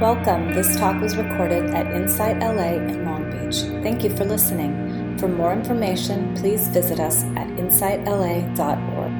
[0.00, 0.52] Welcome.
[0.52, 3.60] This talk was recorded at Insight LA in Long Beach.
[3.82, 5.16] Thank you for listening.
[5.16, 9.12] For more information, please visit us at insightla.org.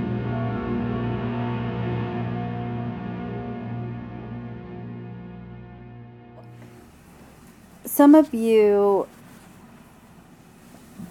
[7.87, 9.09] Some of you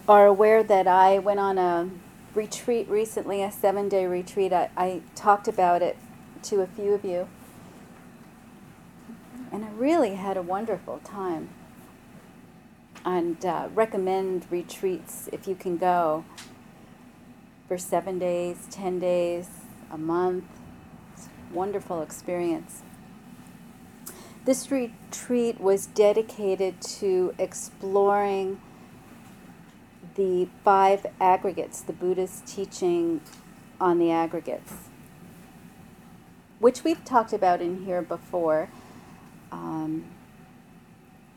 [0.07, 1.89] are aware that I went on a
[2.35, 4.53] retreat recently, a seven day retreat.
[4.53, 5.97] I, I talked about it
[6.43, 7.27] to a few of you.
[9.55, 11.47] And I really had a wonderful time.
[13.05, 16.25] And uh, recommend retreats if you can go
[17.65, 19.47] for seven days, 10 days,
[19.89, 20.43] a month.
[21.17, 22.81] A wonderful experience.
[24.43, 28.59] This retreat was dedicated to exploring
[30.15, 33.21] the five aggregates, the Buddha's teaching
[33.79, 34.73] on the aggregates,
[36.59, 38.67] which we've talked about in here before.
[39.55, 40.05] Um,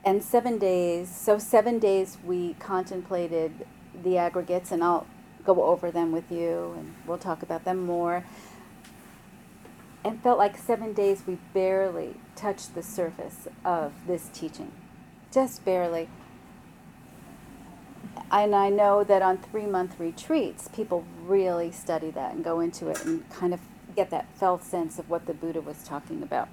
[0.04, 3.66] and seven days, so seven days we contemplated
[4.02, 5.06] the aggregates, and I'll
[5.44, 8.24] go over them with you, and we'll talk about them more.
[10.04, 14.72] And felt like seven days we barely touched the surface of this teaching,
[15.32, 16.08] just barely
[18.30, 22.88] and I know that on three month retreats, people really study that and go into
[22.88, 23.60] it and kind of
[23.96, 26.48] get that felt sense of what the Buddha was talking about.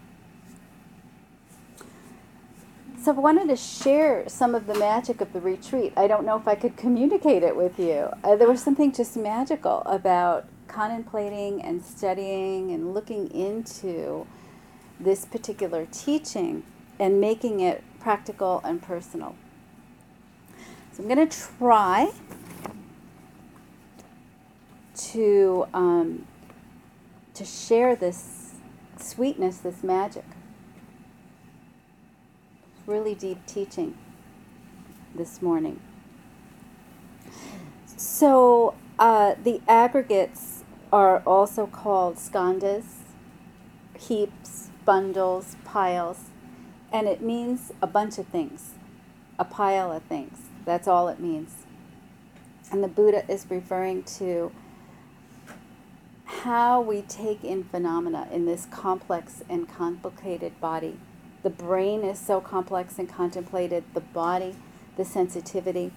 [3.05, 5.93] So I wanted to share some of the magic of the retreat.
[5.95, 8.09] I don't know if I could communicate it with you.
[8.23, 14.25] Uh, there was something just magical about contemplating and studying and looking into
[14.99, 16.63] this particular teaching
[16.97, 19.35] and making it practical and personal.
[20.91, 22.11] So I'm going to try
[25.11, 26.25] to um,
[27.35, 28.55] to share this
[28.97, 30.25] sweetness, this magic.
[32.87, 33.97] Really deep teaching
[35.15, 35.79] this morning.
[37.97, 42.85] So uh, the aggregates are also called skandhas,
[43.97, 46.29] heaps, bundles, piles,
[46.91, 48.73] and it means a bunch of things,
[49.39, 50.37] a pile of things.
[50.63, 51.65] That's all it means.
[52.71, 54.51] And the Buddha is referring to
[56.25, 60.99] how we take in phenomena in this complex and complicated body.
[61.45, 64.55] The brain is so complex and contemplated, the body,
[64.97, 65.93] the sensitivity,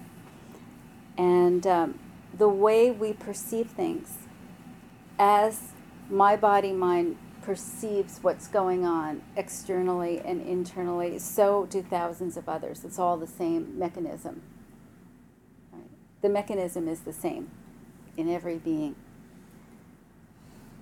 [1.17, 1.99] and um,
[2.37, 4.19] the way we perceive things
[5.17, 5.73] as
[6.09, 12.85] my body mind perceives what's going on externally and internally, so do thousands of others.
[12.85, 14.43] It's all the same mechanism
[16.21, 17.49] the mechanism is the same
[18.17, 18.95] in every being.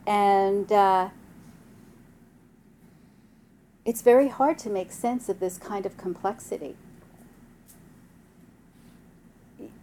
[0.05, 1.09] And uh,
[3.87, 6.75] it's very hard to make sense of this kind of complexity.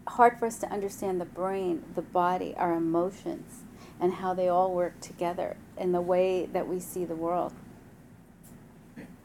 [0.07, 3.63] Hard for us to understand the brain, the body, our emotions,
[3.99, 7.53] and how they all work together in the way that we see the world.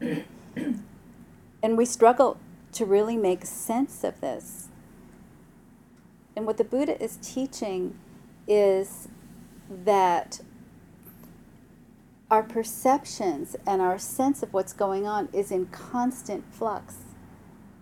[0.00, 0.24] and
[1.62, 2.38] we struggle
[2.72, 4.70] to really make sense of this
[6.36, 7.98] and what the Buddha is teaching
[8.48, 9.08] is
[9.68, 10.40] that
[12.30, 16.96] our perceptions and our sense of what's going on is in constant flux.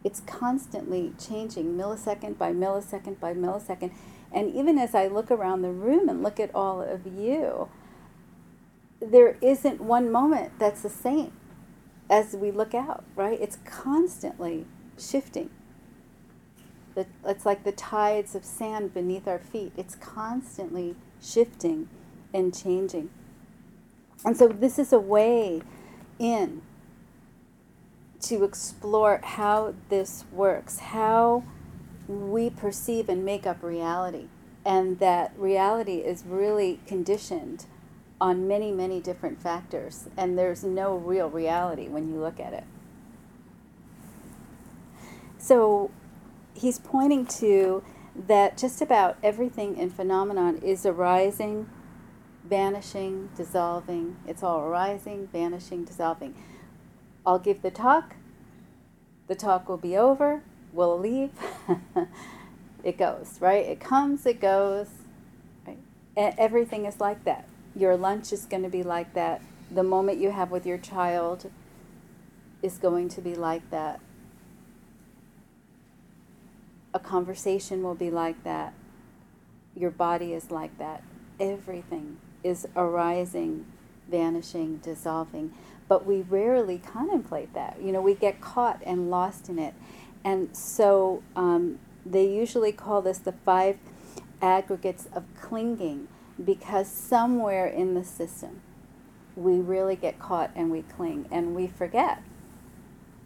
[0.05, 3.93] It's constantly changing, millisecond by millisecond by millisecond.
[4.33, 7.69] And even as I look around the room and look at all of you,
[9.01, 11.33] there isn't one moment that's the same
[12.09, 13.39] as we look out, right?
[13.41, 14.67] It's constantly
[14.99, 15.51] shifting.
[17.25, 19.73] It's like the tides of sand beneath our feet.
[19.77, 21.89] It's constantly shifting
[22.33, 23.11] and changing.
[24.25, 25.63] And so, this is a way
[26.19, 26.63] in
[28.21, 31.45] to explore how this works, how
[32.09, 34.27] we perceive and make up reality,
[34.65, 37.67] and that reality is really conditioned
[38.21, 42.65] on many, many different factors, and there's no real reality when you look at it.
[45.39, 45.93] So,
[46.55, 47.85] he's pointing to
[48.27, 51.71] that just about everything in phenomenon is arising,
[52.49, 54.17] vanishing, dissolving.
[54.27, 56.35] It's all arising, vanishing, dissolving.
[57.27, 58.17] I'll give the talk.
[59.27, 60.43] The talk will be over.
[60.73, 61.31] We'll leave.
[62.85, 63.65] it goes, right?
[63.67, 64.89] It comes, it goes.
[65.67, 65.79] Right?
[66.17, 67.47] Everything is like that.
[67.77, 69.43] Your lunch is going to be like that.
[69.71, 71.51] The moment you have with your child
[72.63, 74.01] is going to be like that
[76.95, 78.73] a conversation will be like that.
[79.75, 81.03] Your body is like that.
[81.39, 83.67] Everything is arising,
[84.11, 85.53] vanishing, dissolving.
[85.89, 87.79] But we rarely contemplate that.
[87.83, 89.75] You know, we get caught and lost in it.
[90.25, 93.79] And so um, they usually call this the five
[94.43, 96.09] aggregates of clinging
[96.43, 98.61] because somewhere in the system
[99.39, 102.23] we really get caught and we cling and we forget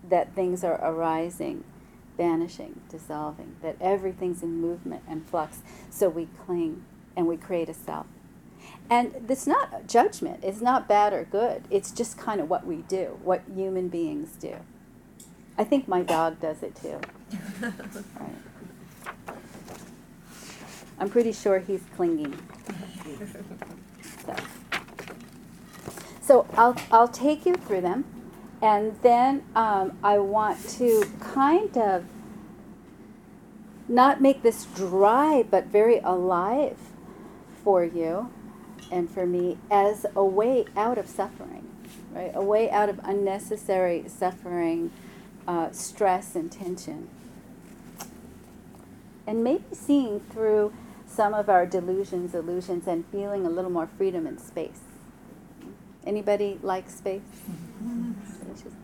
[0.09, 1.65] that things are arising,
[2.17, 5.61] vanishing, dissolving, that everything's in movement and flux.
[5.91, 6.85] So we cling
[7.17, 8.07] and we create a self.
[8.93, 11.65] And it's not judgment, it's not bad or good.
[11.71, 14.57] It's just kind of what we do, what human beings do.
[15.57, 17.01] I think my dog does it too.
[17.63, 17.73] right.
[20.99, 22.39] I'm pretty sure he's clinging.
[24.27, 24.35] So,
[26.21, 28.05] so I'll, I'll take you through them,
[28.61, 32.05] and then um, I want to kind of
[33.89, 36.77] not make this dry, but very alive
[37.65, 38.29] for you
[38.93, 41.67] and for me as a way out of suffering,
[42.13, 42.31] right?
[42.35, 44.93] A way out of unnecessary suffering,
[45.49, 47.09] uh, stress, and tension.
[49.27, 50.73] And maybe seeing through
[51.07, 54.81] some of our delusions, illusions, and feeling a little more freedom and space.
[56.05, 57.23] Anybody like space?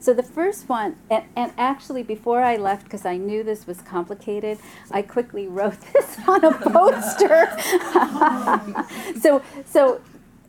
[0.00, 3.82] So the first one, and, and actually before I left, because I knew this was
[3.82, 4.58] complicated,
[4.90, 7.48] I quickly wrote this on a poster.
[9.20, 10.00] so, so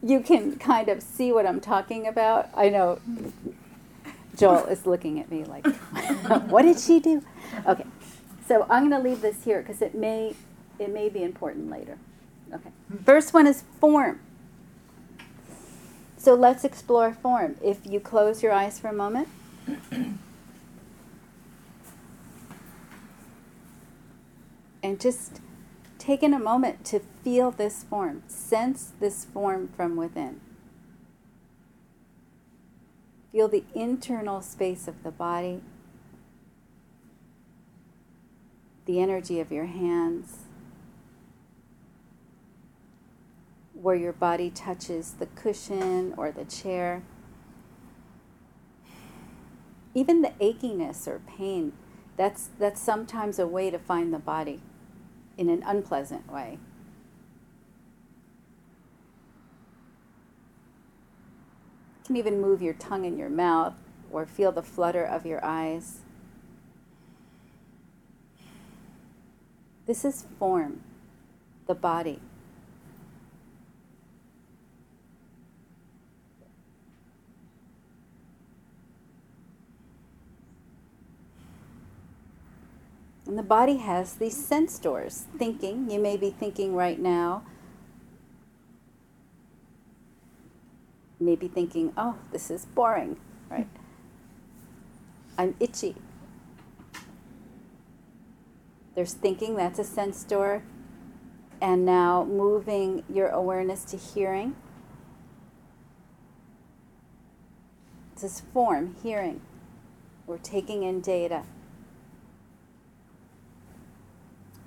[0.01, 2.49] you can kind of see what I'm talking about.
[2.55, 2.99] I know
[4.37, 5.67] Joel is looking at me like,
[6.47, 7.21] what did she do?
[7.67, 7.85] Okay,
[8.47, 10.33] so I'm going to leave this here because it may
[10.79, 11.97] it may be important later.
[12.51, 12.71] Okay.
[13.05, 14.19] First one is form.
[16.17, 17.55] So let's explore form.
[17.63, 19.27] If you close your eyes for a moment.
[24.83, 25.39] and just
[25.97, 30.41] taking a moment to feel this form, sense this form from within.
[33.31, 35.61] Feel the internal space of the body,
[38.85, 40.39] the energy of your hands,
[43.73, 47.03] where your body touches the cushion or the chair.
[49.93, 51.73] Even the achiness or pain,
[52.17, 54.61] that's, that's sometimes a way to find the body
[55.37, 56.59] in an unpleasant way.
[61.99, 63.75] You can even move your tongue in your mouth
[64.11, 65.99] or feel the flutter of your eyes.
[69.85, 70.83] This is form,
[71.67, 72.21] the body.
[83.31, 85.23] And the body has these sense doors.
[85.37, 87.43] Thinking, you may be thinking right now,
[91.17, 93.15] maybe thinking, oh, this is boring,
[93.49, 93.69] right?
[95.37, 95.95] I'm itchy.
[98.95, 100.63] There's thinking, that's a sense door.
[101.61, 104.57] And now moving your awareness to hearing.
[108.13, 109.39] This is form, hearing.
[110.27, 111.43] We're taking in data.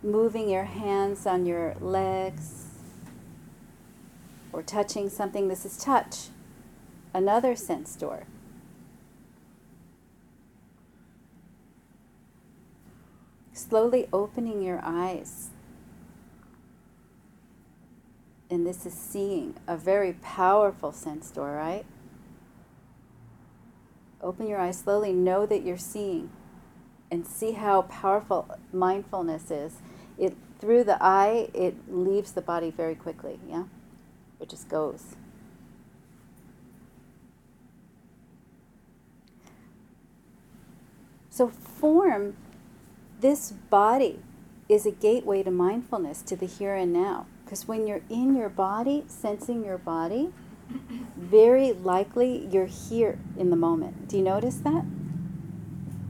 [0.04, 2.66] Moving your hands on your legs
[4.52, 5.48] or touching something.
[5.48, 6.28] This is touch,
[7.14, 8.26] another sense door.
[13.54, 15.48] Slowly opening your eyes.
[18.50, 21.86] And this is seeing, a very powerful sense door, right?
[24.20, 26.30] Open your eyes slowly, know that you're seeing,
[27.10, 29.80] and see how powerful mindfulness is
[30.18, 33.64] it through the eye it leaves the body very quickly yeah?
[34.40, 35.16] It just goes.
[41.30, 42.36] So form
[43.20, 44.20] this body
[44.68, 47.26] is a gateway to mindfulness to the here and now.
[47.44, 50.32] Because when you're in your body sensing your body
[51.16, 54.08] very likely you're here in the moment.
[54.08, 54.84] Do you notice that?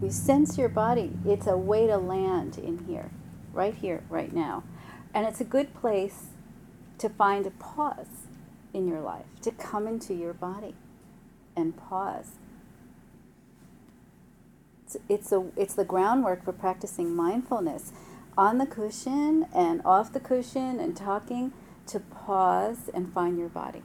[0.03, 1.13] You sense your body.
[1.25, 3.11] It's a way to land in here
[3.55, 4.65] right here, right now.
[5.15, 6.27] And it's a good place
[6.99, 8.27] to find a pause
[8.73, 10.75] in your life, to come into your body
[11.57, 12.33] and pause.
[14.85, 17.93] It's, it's, a, it's the groundwork for practicing mindfulness
[18.37, 21.53] on the cushion and off the cushion and talking
[21.87, 23.83] to pause and find your body.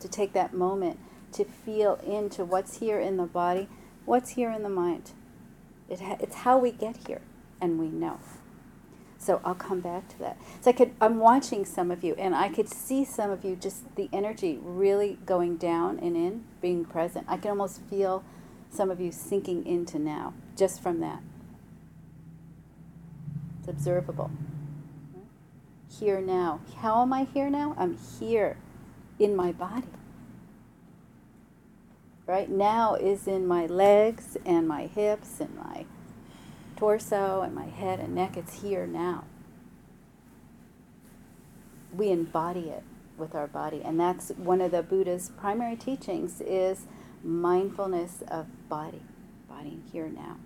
[0.00, 0.98] To take that moment
[1.34, 3.68] to feel into what's here in the body,
[4.04, 5.10] what's here in the mind.
[5.88, 7.20] It ha- it's how we get here,
[7.60, 8.18] and we know.
[9.24, 10.36] So I'll come back to that.
[10.60, 13.56] So I could I'm watching some of you and I could see some of you
[13.56, 17.24] just the energy really going down and in, being present.
[17.26, 18.22] I can almost feel
[18.68, 21.22] some of you sinking into now just from that.
[23.60, 24.30] It's observable.
[25.88, 26.60] Here now.
[26.80, 27.74] How am I here now?
[27.78, 28.58] I'm here
[29.18, 29.86] in my body.
[32.26, 35.84] Right now is in my legs and my hips and my
[36.76, 38.36] torso and my head and neck.
[38.36, 39.24] It's here now.
[41.94, 42.82] We embody it
[43.16, 46.86] with our body, and that's one of the Buddha's primary teachings is
[47.22, 49.02] mindfulness of body,
[49.48, 50.36] body here now.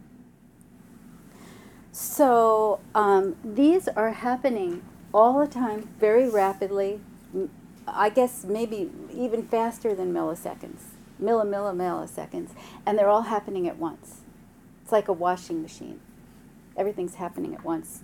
[1.92, 4.82] So um, these are happening
[5.12, 7.00] all the time, very rapidly.
[7.86, 12.50] I guess maybe even faster than milliseconds, milli milliseconds,
[12.86, 14.22] and they're all happening at once.
[14.82, 16.00] It's like a washing machine.
[16.76, 18.02] Everything's happening at once,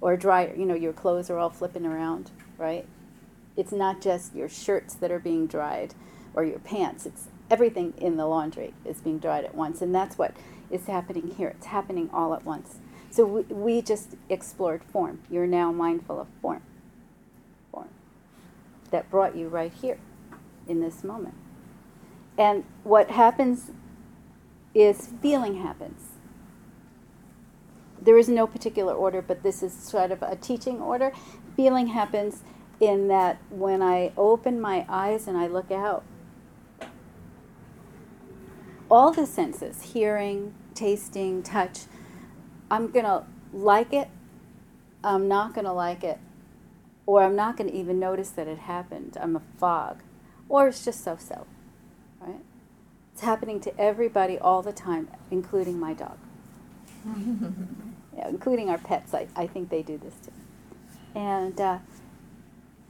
[0.00, 0.54] or a dryer.
[0.56, 2.86] You know, your clothes are all flipping around, right?
[3.56, 5.94] It's not just your shirts that are being dried,
[6.34, 7.06] or your pants.
[7.06, 10.34] It's everything in the laundry is being dried at once, and that's what
[10.70, 11.48] is happening here.
[11.48, 12.76] It's happening all at once.
[13.10, 15.20] So we, we just explored form.
[15.28, 16.62] You're now mindful of form.
[17.72, 17.88] Form.
[18.90, 19.98] That brought you right here
[20.68, 21.34] in this moment.
[22.40, 23.70] And what happens
[24.74, 26.12] is feeling happens.
[28.00, 31.12] There is no particular order, but this is sort of a teaching order.
[31.54, 32.42] Feeling happens
[32.80, 36.02] in that when I open my eyes and I look out,
[38.90, 41.80] all the senses hearing, tasting, touch
[42.70, 44.08] I'm going to like it,
[45.02, 46.18] I'm not going to like it,
[47.04, 49.18] or I'm not going to even notice that it happened.
[49.20, 50.02] I'm a fog,
[50.48, 51.46] or it's just so so,
[52.20, 52.40] right?
[53.12, 56.18] It's happening to everybody all the time, including my dog.
[57.06, 59.14] yeah, including our pets.
[59.14, 60.32] I, I think they do this too.
[61.14, 61.78] And, uh,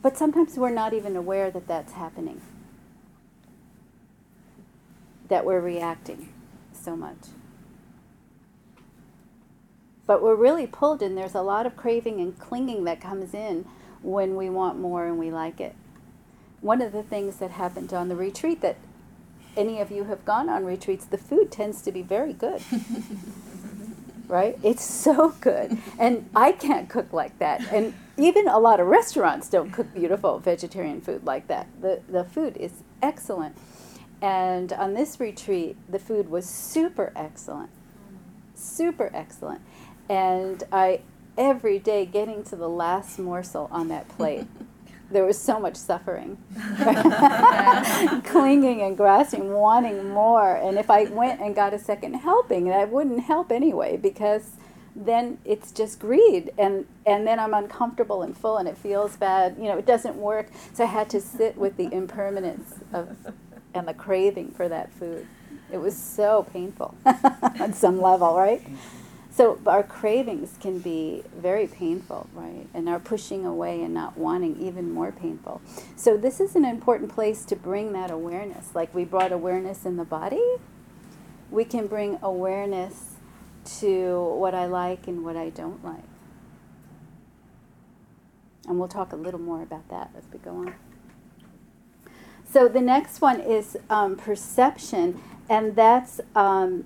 [0.03, 2.41] but sometimes we're not even aware that that's happening,
[5.29, 6.29] that we're reacting
[6.73, 7.17] so much
[10.11, 11.15] but we're really pulled in.
[11.15, 13.65] there's a lot of craving and clinging that comes in
[14.03, 15.77] when we want more and we like it
[16.61, 18.77] one of the things that happened on the retreat that
[19.57, 22.63] any of you have gone on retreats the food tends to be very good.
[24.29, 24.57] Right?
[24.63, 25.77] It's so good.
[25.99, 27.63] And i can't cook like that.
[27.73, 31.67] And even a lot of restaurants don't cook beautiful vegetarian food like that.
[31.81, 33.57] The, the food is excellent.
[34.23, 37.71] And on this retreat the food was super excellent.
[38.55, 39.63] Super excellent.
[40.09, 41.01] And I
[41.37, 44.47] every day getting to the last morsel on that plate.
[45.11, 46.39] there was so much suffering,
[48.25, 50.57] clinging and grasping, wanting more.
[50.57, 54.53] And if I went and got a second helping, that wouldn't help anyway because
[54.95, 59.57] then it's just greed and and then I'm uncomfortable and full and it feels bad.
[59.59, 60.49] You know, it doesn't work.
[60.75, 63.17] So I had to sit with the impermanence of
[63.75, 65.27] and the craving for that food.
[65.73, 66.95] It was so painful
[67.61, 68.63] on some level, right?
[69.41, 72.67] So our cravings can be very painful, right?
[72.75, 75.63] And our pushing away and not wanting even more painful.
[75.97, 78.75] So this is an important place to bring that awareness.
[78.75, 80.45] Like we brought awareness in the body,
[81.51, 83.15] we can bring awareness
[83.79, 86.05] to what I like and what I don't like.
[88.69, 90.75] And we'll talk a little more about that as we go on.
[92.47, 95.19] So the next one is um, perception,
[95.49, 96.85] and that's um,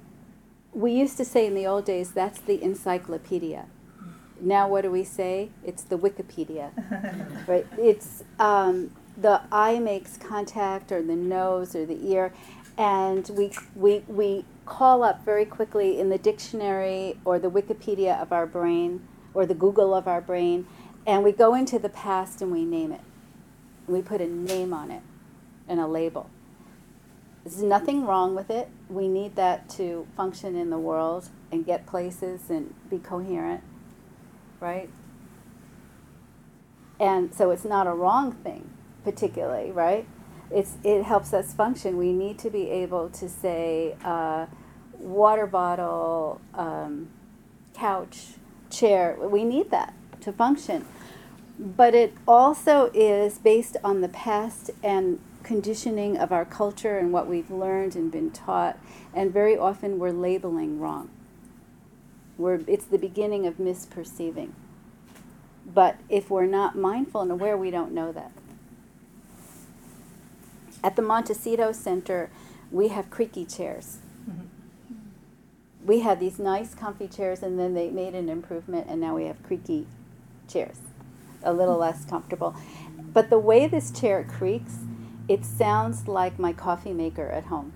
[0.75, 3.67] we used to say in the old days that's the encyclopedia.
[4.41, 5.51] Now what do we say?
[5.65, 6.71] It's the Wikipedia,
[7.49, 7.67] right?
[7.79, 12.33] It's um, the eye makes contact, or the nose, or the ear,
[12.77, 18.33] and we we we call up very quickly in the dictionary or the Wikipedia of
[18.33, 20.67] our brain or the Google of our brain,
[21.07, 23.01] and we go into the past and we name it.
[23.87, 25.03] We put a name on it
[25.69, 26.29] and a label.
[27.45, 28.69] There's nothing wrong with it.
[28.89, 33.63] We need that to function in the world and get places and be coherent,
[34.61, 34.89] right?
[36.99, 38.71] And so it's not a wrong thing,
[39.05, 40.07] particularly, right?
[40.51, 41.99] It's, it helps us function.
[41.99, 44.47] We need to be able to say uh,
[44.99, 47.11] water bottle, um,
[47.75, 48.35] couch,
[48.71, 49.17] chair.
[49.21, 50.87] We need that to function.
[51.59, 57.29] But it also is based on the past and conditioning of our culture and what
[57.29, 58.79] we've learned and been taught,
[59.15, 61.11] and very often we're labeling wrong.
[62.37, 64.51] We're, it's the beginning of misperceiving.
[65.67, 68.33] But if we're not mindful and aware, we don't know that.
[70.83, 72.31] At the Montecito Center,
[72.71, 73.99] we have creaky chairs.
[74.29, 75.87] Mm-hmm.
[75.87, 79.25] We had these nice, comfy chairs, and then they made an improvement, and now we
[79.25, 79.87] have creaky
[80.49, 80.79] chairs,
[81.43, 82.55] a little less comfortable.
[82.99, 84.79] But the way this chair creaks,
[85.29, 87.73] it sounds like my coffee maker at home.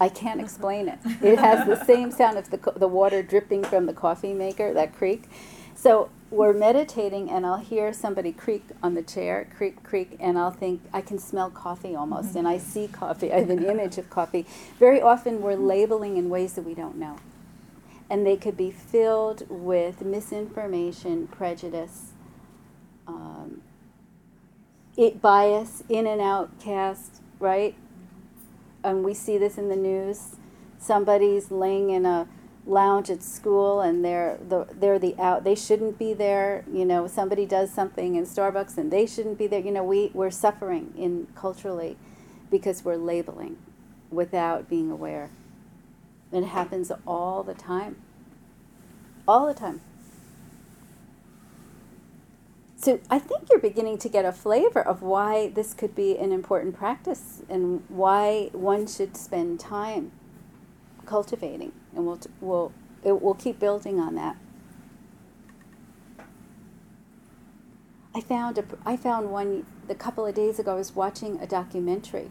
[0.00, 0.98] I can't explain it.
[1.22, 4.94] It has the same sound of the, the water dripping from the coffee maker, that
[4.94, 5.28] creak.
[5.74, 10.50] So we're meditating, and I'll hear somebody creak on the chair, creak, creak, and I'll
[10.50, 13.32] think, I can smell coffee almost, and I see coffee.
[13.32, 14.46] I have an image of coffee.
[14.78, 17.18] Very often we're labeling in ways that we don't know.
[18.08, 22.12] And they could be filled with misinformation, prejudice,
[23.06, 23.62] um,
[24.96, 27.76] it, bias, in and out cast, right?
[28.86, 30.36] and we see this in the news.
[30.78, 32.28] Somebody's laying in a
[32.64, 36.64] lounge at school and they're the they're the out they shouldn't be there.
[36.72, 39.60] You know somebody does something in starbucks and they shouldn't be there.
[39.60, 41.96] You know we we're suffering in culturally
[42.50, 43.56] because we're labeling
[44.10, 45.30] without being aware.
[46.32, 47.96] It happens all the time.
[49.26, 49.80] All the time
[52.76, 56.30] so I think you're beginning to get a flavor of why this could be an
[56.30, 60.12] important practice and why one should spend time
[61.06, 64.36] cultivating, and we'll we'll it, we'll keep building on that.
[68.14, 70.72] I found a I found one a couple of days ago.
[70.72, 72.30] I was watching a documentary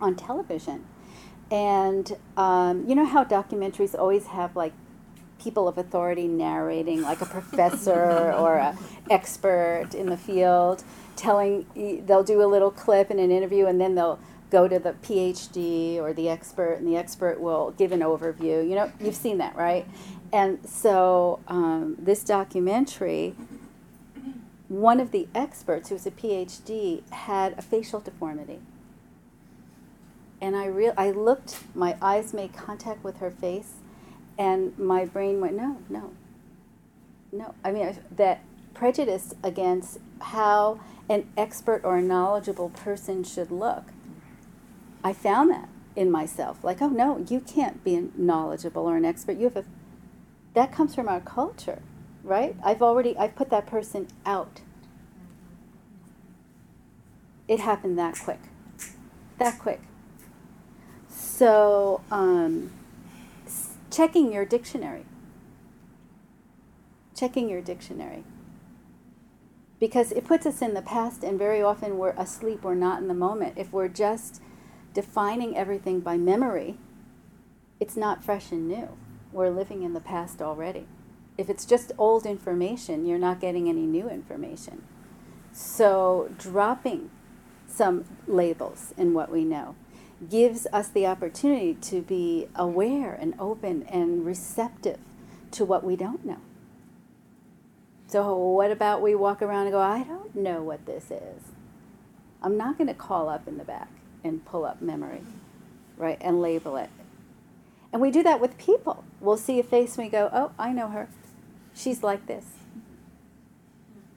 [0.00, 0.84] on television,
[1.50, 4.72] and um, you know how documentaries always have like
[5.44, 8.76] people of authority narrating, like a professor or an
[9.10, 10.82] expert in the field,
[11.14, 11.66] telling,
[12.06, 14.18] they'll do a little clip in an interview and then they'll
[14.50, 18.66] go to the PhD or the expert, and the expert will give an overview.
[18.68, 19.84] You know, you've seen that, right?
[20.32, 23.34] And so um, this documentary,
[24.68, 28.60] one of the experts who was a PhD had a facial deformity.
[30.40, 33.74] And I, re- I looked, my eyes made contact with her face,
[34.38, 36.12] and my brain went, no, no,
[37.32, 37.54] no.
[37.64, 38.42] I mean, that
[38.74, 43.84] prejudice against how an expert or a knowledgeable person should look.
[45.02, 46.64] I found that in myself.
[46.64, 49.36] Like, oh no, you can't be knowledgeable or an expert.
[49.36, 49.64] You have a
[50.54, 51.82] that comes from our culture,
[52.22, 52.56] right?
[52.62, 54.60] I've already I've put that person out.
[57.46, 58.40] It happened that quick.
[59.38, 59.80] That quick.
[61.08, 62.72] So um,
[63.94, 65.04] checking your dictionary.
[67.14, 68.24] Checking your dictionary.
[69.78, 73.08] Because it puts us in the past, and very often we're asleep, we're not in
[73.08, 73.54] the moment.
[73.56, 74.40] If we're just
[74.92, 76.76] defining everything by memory,
[77.78, 78.96] it's not fresh and new.
[79.32, 80.86] We're living in the past already.
[81.36, 84.82] If it's just old information, you're not getting any new information.
[85.52, 87.10] So, dropping
[87.66, 89.76] some labels in what we know
[90.28, 94.98] gives us the opportunity to be aware and open and receptive
[95.50, 96.40] to what we don't know.
[98.06, 101.42] So, what about we walk around and go, I don't know what this is?
[102.42, 103.88] I'm not going to call up in the back
[104.22, 105.22] and pull up memory,
[105.96, 106.90] right, and label it.
[107.92, 109.04] And we do that with people.
[109.20, 111.08] We'll see a face and we go, Oh, I know her.
[111.74, 112.44] She's like this.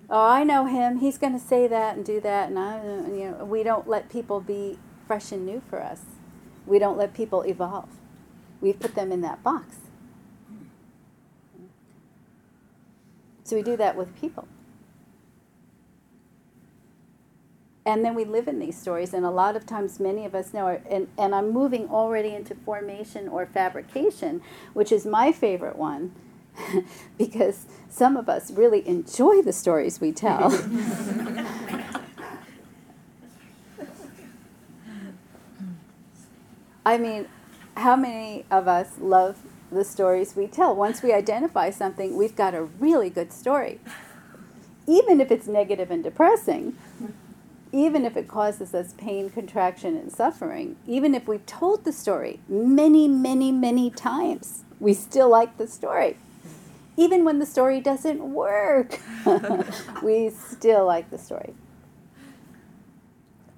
[0.09, 0.99] Oh, I know him.
[0.99, 4.09] He's going to say that and do that, and I, you know, we don't let
[4.09, 6.01] people be fresh and new for us.
[6.65, 7.89] We don't let people evolve.
[8.59, 9.77] We put them in that box.
[13.43, 14.47] So we do that with people.
[17.85, 20.53] And then we live in these stories, and a lot of times many of us
[20.53, 24.41] know, and, and I'm moving already into formation or fabrication,
[24.73, 26.13] which is my favorite one,
[27.17, 30.49] because some of us really enjoy the stories we tell.
[36.87, 37.27] I mean,
[37.75, 40.73] how many of us love the stories we tell?
[40.73, 43.81] Once we identify something, we've got a really good story.
[44.87, 46.77] Even if it's negative and depressing,
[47.73, 52.39] even if it causes us pain, contraction, and suffering, even if we've told the story
[52.47, 56.15] many, many, many times, we still like the story.
[56.95, 59.01] Even when the story doesn't work,
[60.01, 61.53] we still like the story.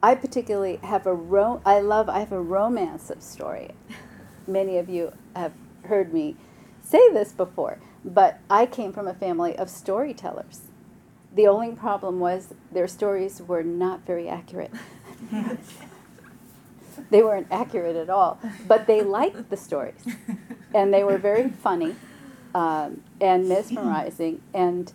[0.02, 3.72] I particularly have a ro- I love I have a romance of story.
[4.48, 6.38] Many of you have heard me
[6.82, 10.62] say this before, but I came from a family of storytellers.
[11.36, 14.72] The only problem was their stories were not very accurate.
[17.12, 20.04] they weren't accurate at all, but they liked the stories,
[20.74, 21.96] and they were very funny
[22.56, 24.42] um, and mesmerizing.
[24.54, 24.92] And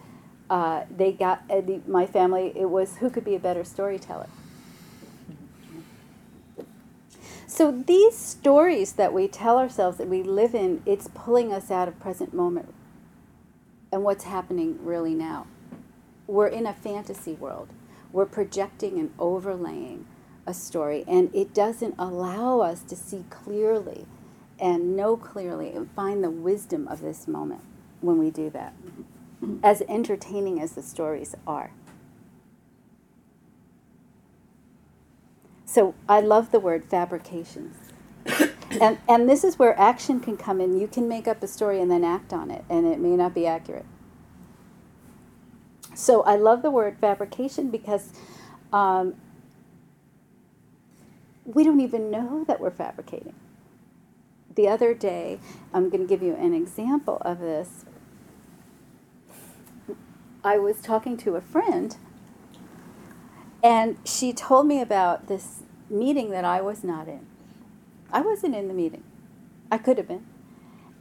[0.50, 2.52] uh, they got uh, the, my family.
[2.56, 4.28] It was who could be a better storyteller.
[7.56, 11.86] So these stories that we tell ourselves that we live in, it's pulling us out
[11.86, 12.74] of present moment
[13.92, 15.46] and what's happening really now.
[16.26, 17.68] we're in a fantasy world.
[18.12, 20.06] We're projecting and overlaying
[20.46, 24.06] a story, and it doesn't allow us to see clearly
[24.58, 27.62] and know clearly and find the wisdom of this moment
[28.00, 28.74] when we do that,
[29.62, 31.72] as entertaining as the stories are.
[35.66, 37.76] So I love the word fabrications.
[38.80, 40.78] and, and this is where action can come in.
[40.78, 43.34] You can make up a story and then act on it, and it may not
[43.34, 43.86] be accurate.
[45.94, 48.12] So I love the word fabrication because
[48.72, 49.14] um,
[51.44, 53.34] we don't even know that we're fabricating.
[54.54, 55.40] The other day,
[55.72, 57.84] I'm going to give you an example of this.
[60.44, 61.96] I was talking to a friend,
[63.64, 67.26] and she told me about this meeting that I was not in.
[68.12, 69.02] I wasn't in the meeting.
[69.72, 70.26] I could have been.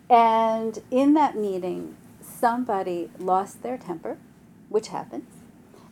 [0.10, 4.18] And in that meeting, somebody lost their temper,
[4.70, 5.30] which happens,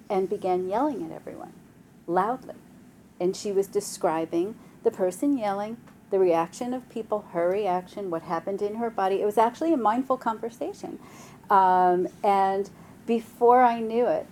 [0.10, 1.52] and began yelling at everyone
[2.08, 2.56] loudly.
[3.20, 5.76] And she was describing the person yelling,
[6.10, 9.22] the reaction of people, her reaction, what happened in her body.
[9.22, 11.00] It was actually a mindful conversation.
[11.50, 12.70] Um, and
[13.06, 14.26] before I knew it,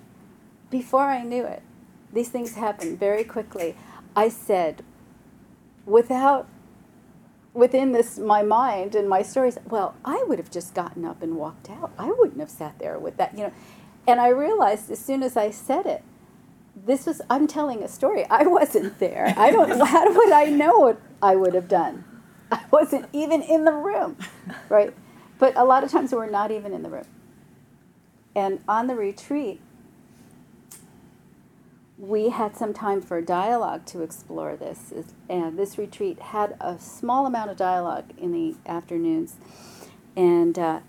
[0.69, 1.63] before I knew it,
[2.13, 3.75] these things happen very quickly.
[4.15, 4.83] I said,
[5.85, 6.47] without
[7.53, 11.35] within this my mind and my stories well i would have just gotten up and
[11.37, 11.91] walked out.
[11.99, 13.53] I wouldn't have sat there with that you know.
[14.07, 16.03] And i realized as soon as i said it
[16.75, 18.25] this was i'm telling a story.
[18.29, 19.33] I wasn't there.
[19.37, 22.05] I don't how would i know what i would have done?
[22.51, 24.17] I wasn't even in the room
[24.69, 24.93] right?
[25.39, 27.05] But a lot of times we're not even in the room.
[28.35, 29.61] And on the retreat
[31.99, 34.93] we had some time for dialogue to explore this.
[35.29, 39.35] And this retreat had a small amount of dialogue in the afternoons.
[40.15, 40.79] And uh,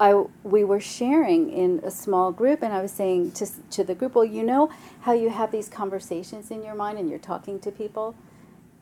[0.00, 3.94] I, we were sharing in a small group, and I was saying to, to the
[3.94, 4.70] group, Well, you know
[5.02, 8.14] how you have these conversations in your mind and you're talking to people?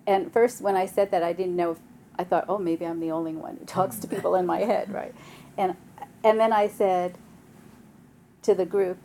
[0.06, 1.78] And first, when I said that, I didn't know, if,
[2.16, 4.92] I thought, Oh, maybe I'm the only one who talks to people in my head,
[4.92, 5.14] right?
[5.56, 5.74] And,
[6.22, 7.18] and then I said
[8.42, 8.98] to the group,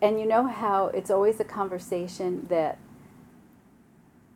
[0.00, 2.78] and you know how it's always a conversation that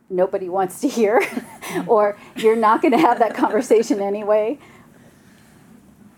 [0.09, 1.25] nobody wants to hear,
[1.87, 4.59] or you're not going to have that conversation anyway,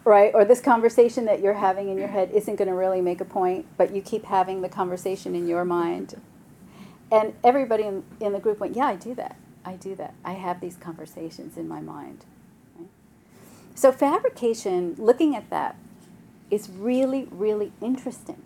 [0.03, 0.33] right?
[0.33, 3.25] Or this conversation that you're having in your head isn't going to really make a
[3.25, 6.19] point, but you keep having the conversation in your mind.
[7.11, 9.37] And everybody in, in the group went, Yeah, I do that.
[9.63, 10.13] I do that.
[10.23, 12.25] I have these conversations in my mind.
[12.77, 12.89] Right?
[13.75, 15.75] So, fabrication, looking at that,
[16.51, 18.44] is really, really interesting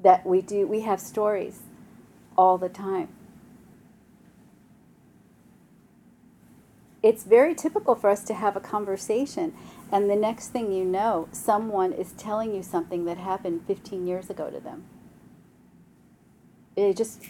[0.00, 1.60] that we do we have stories
[2.36, 3.08] all the time.
[7.02, 9.54] It's very typical for us to have a conversation
[9.90, 14.30] and the next thing you know someone is telling you something that happened 15 years
[14.30, 14.84] ago to them.
[16.76, 17.22] It just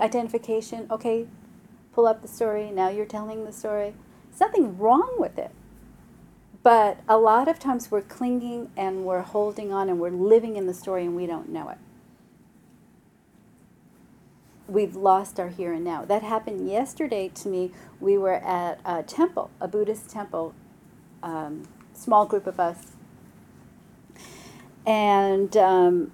[0.00, 1.26] identification okay
[1.92, 3.94] pull up the story now you're telling the story.
[4.30, 5.50] There's nothing wrong with it
[6.62, 10.66] but a lot of times we're clinging and we're holding on and we're living in
[10.66, 11.78] the story and we don't know it.
[14.68, 16.04] We've lost our here and now.
[16.04, 17.72] That happened yesterday to me.
[18.00, 20.54] We were at a temple, a Buddhist temple,
[21.22, 22.92] um, small group of us.
[24.86, 26.12] And um,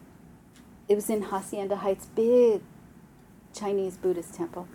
[0.88, 2.62] it was in Hacienda Heights, big
[3.52, 4.66] Chinese Buddhist temple.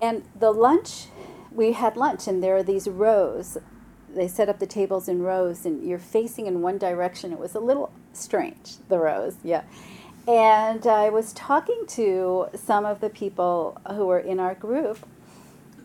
[0.00, 1.06] And the lunch
[1.54, 3.56] we had lunch and there are these rows.
[4.12, 7.32] They set up the tables in rows and you're facing in one direction.
[7.32, 9.62] It was a little strange the rows yeah.
[10.26, 15.06] And i was talking to some of the people who were in our group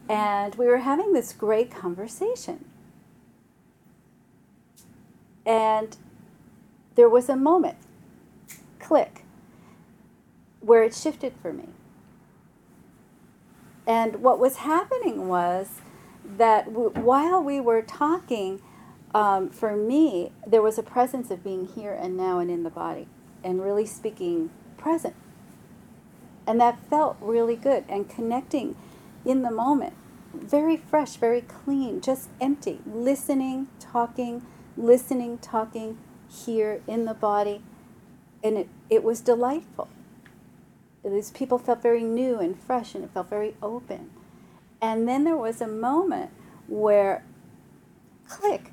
[0.07, 2.65] and we were having this great conversation.
[5.45, 5.97] And
[6.95, 7.77] there was a moment
[8.79, 9.23] click
[10.61, 11.69] where it shifted for me
[13.89, 15.81] and what was happening was
[16.23, 18.61] that w- while we were talking,
[19.15, 22.69] um, for me, there was a presence of being here and now and in the
[22.69, 23.07] body
[23.43, 25.15] and really speaking present.
[26.45, 28.75] And that felt really good and connecting
[29.25, 29.95] in the moment.
[30.35, 32.81] Very fresh, very clean, just empty.
[32.85, 34.45] Listening, talking,
[34.77, 35.97] listening, talking
[36.29, 37.63] here in the body.
[38.43, 39.87] And it, it was delightful
[41.03, 44.09] these people felt very new and fresh and it felt very open.
[44.81, 46.31] And then there was a moment
[46.67, 47.23] where,
[48.27, 48.71] click,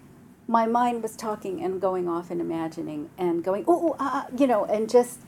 [0.49, 3.97] my mind was talking and going off and imagining and going, oh,
[4.37, 5.21] you know, and just,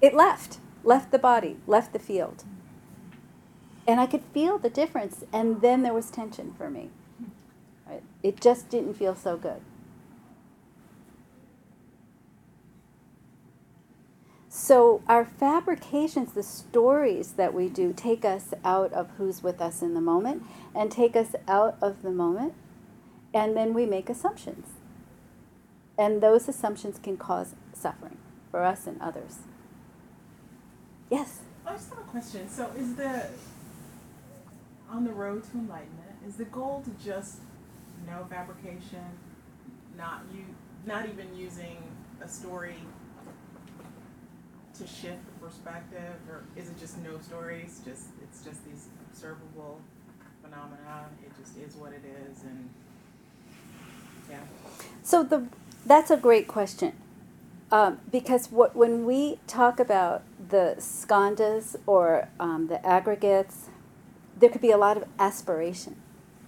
[0.00, 2.44] it left, left the body, left the field.
[3.86, 5.24] And I could feel the difference.
[5.32, 6.90] And then there was tension for me.
[8.22, 9.62] It just didn't feel so good.
[14.60, 19.82] So, our fabrications, the stories that we do, take us out of who's with us
[19.82, 20.42] in the moment
[20.74, 22.54] and take us out of the moment,
[23.32, 24.66] and then we make assumptions.
[25.96, 28.18] And those assumptions can cause suffering
[28.50, 29.38] for us and others.
[31.08, 31.42] Yes?
[31.64, 32.48] I just have a question.
[32.48, 33.28] So, is the,
[34.90, 37.42] on the road to enlightenment, is the goal to just
[38.08, 39.06] no fabrication,
[39.96, 40.44] not you,
[40.84, 41.76] not even using
[42.20, 42.74] a story
[44.78, 47.80] to shift the perspective, or is it just no stories?
[47.84, 49.80] Just it's just these observable
[50.42, 51.06] phenomena.
[51.24, 52.70] It just is what it is, and
[54.30, 54.40] yeah.
[55.02, 55.46] So the
[55.84, 56.92] that's a great question,
[57.72, 63.70] um, because what when we talk about the skandhas or um, the aggregates,
[64.38, 65.96] there could be a lot of aspiration,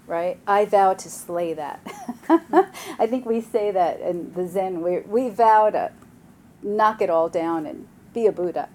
[0.07, 0.39] right?
[0.47, 1.81] I vow to slay that.
[2.99, 4.83] I think we say that in the Zen.
[4.83, 5.91] We we vow to
[6.63, 8.69] knock it all down and be a Buddha.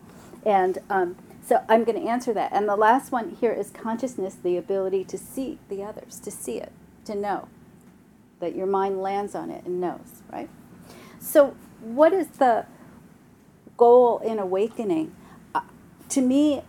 [0.45, 2.51] And um, so I'm going to answer that.
[2.53, 6.57] And the last one here is consciousness, the ability to see the others, to see
[6.57, 6.71] it,
[7.05, 7.47] to know
[8.39, 10.49] that your mind lands on it and knows, right?
[11.19, 12.65] So, what is the
[13.77, 15.15] goal in awakening?
[15.53, 15.61] Uh,
[16.09, 16.61] to me,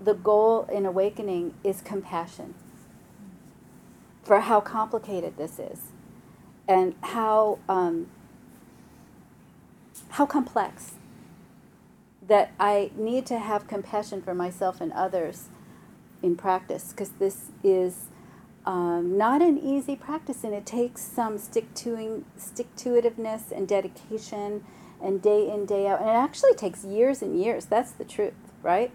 [0.00, 2.54] the goal in awakening is compassion
[4.22, 5.92] for how complicated this is
[6.66, 8.08] and how um,
[10.10, 10.94] how complex
[12.26, 15.48] that I need to have compassion for myself and others
[16.22, 18.06] in practice because this is
[18.64, 23.68] um, not an easy practice and it takes some stick to stick to itiveness and
[23.68, 24.64] dedication
[25.02, 28.32] and day in day out and it actually takes years and years that's the truth
[28.62, 28.90] right?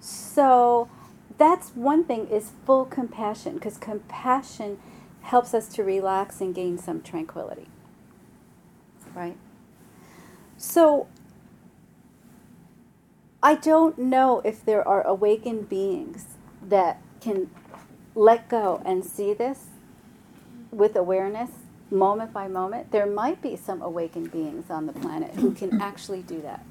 [0.00, 0.88] So
[1.36, 4.78] that's one thing is full compassion because compassion
[5.22, 7.68] helps us to relax and gain some tranquility
[9.14, 9.36] right?
[10.56, 11.08] So
[13.46, 17.48] I don't know if there are awakened beings that can
[18.16, 19.66] let go and see this
[20.72, 21.50] with awareness
[21.88, 22.90] moment by moment.
[22.90, 26.66] There might be some awakened beings on the planet who can actually do that.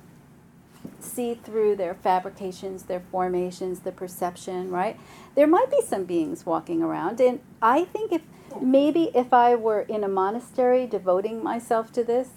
[0.99, 4.99] See through their fabrications, their formations, the perception, right?
[5.33, 7.21] There might be some beings walking around.
[7.21, 8.23] And I think if
[8.59, 12.31] maybe if I were in a monastery devoting myself to this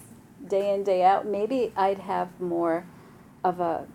[0.47, 2.85] day in, day out, maybe I'd have more
[3.43, 3.89] of a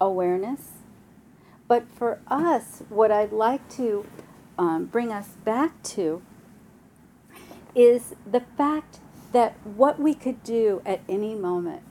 [0.00, 0.72] awareness.
[1.68, 4.06] But for us, what I'd like to
[4.58, 6.22] um, bring us back to
[7.74, 9.00] is the fact
[9.32, 11.82] that what we could do at any moment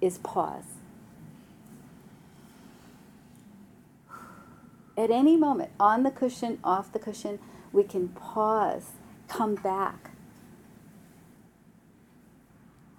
[0.00, 0.78] is pause.
[4.96, 7.38] At any moment, on the cushion, off the cushion,
[7.72, 8.90] we can pause,
[9.28, 10.10] come back,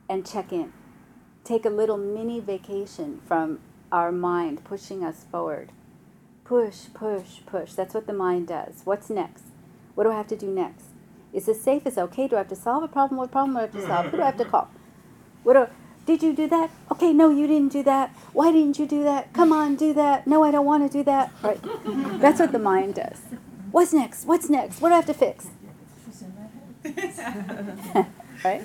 [0.10, 0.74] and check in.
[1.44, 3.60] Take a little mini vacation from
[3.92, 5.72] our mind pushing us forward.
[6.44, 7.74] Push, push, push.
[7.74, 8.82] That's what the mind does.
[8.84, 9.44] What's next?
[9.96, 10.86] What do I have to do next?
[11.32, 11.86] Is this safe?
[11.86, 12.28] Is it okay?
[12.28, 13.18] Do I have to solve a problem?
[13.18, 14.06] What problem do I have to solve?
[14.08, 14.70] Who do I have to call?
[15.44, 15.68] What do,
[16.06, 16.72] did you do that?
[16.92, 18.10] Okay, no, you didn't do that.
[18.34, 19.32] Why didn't you do that?
[19.34, 20.26] Come on, do that.
[20.26, 21.32] No, I don't want to do that.
[21.44, 21.60] Right?
[22.20, 23.20] That's what the mind does.
[23.72, 24.26] What's next?
[24.26, 24.82] What's next?
[24.82, 25.48] What do I have to fix?
[28.44, 28.64] right?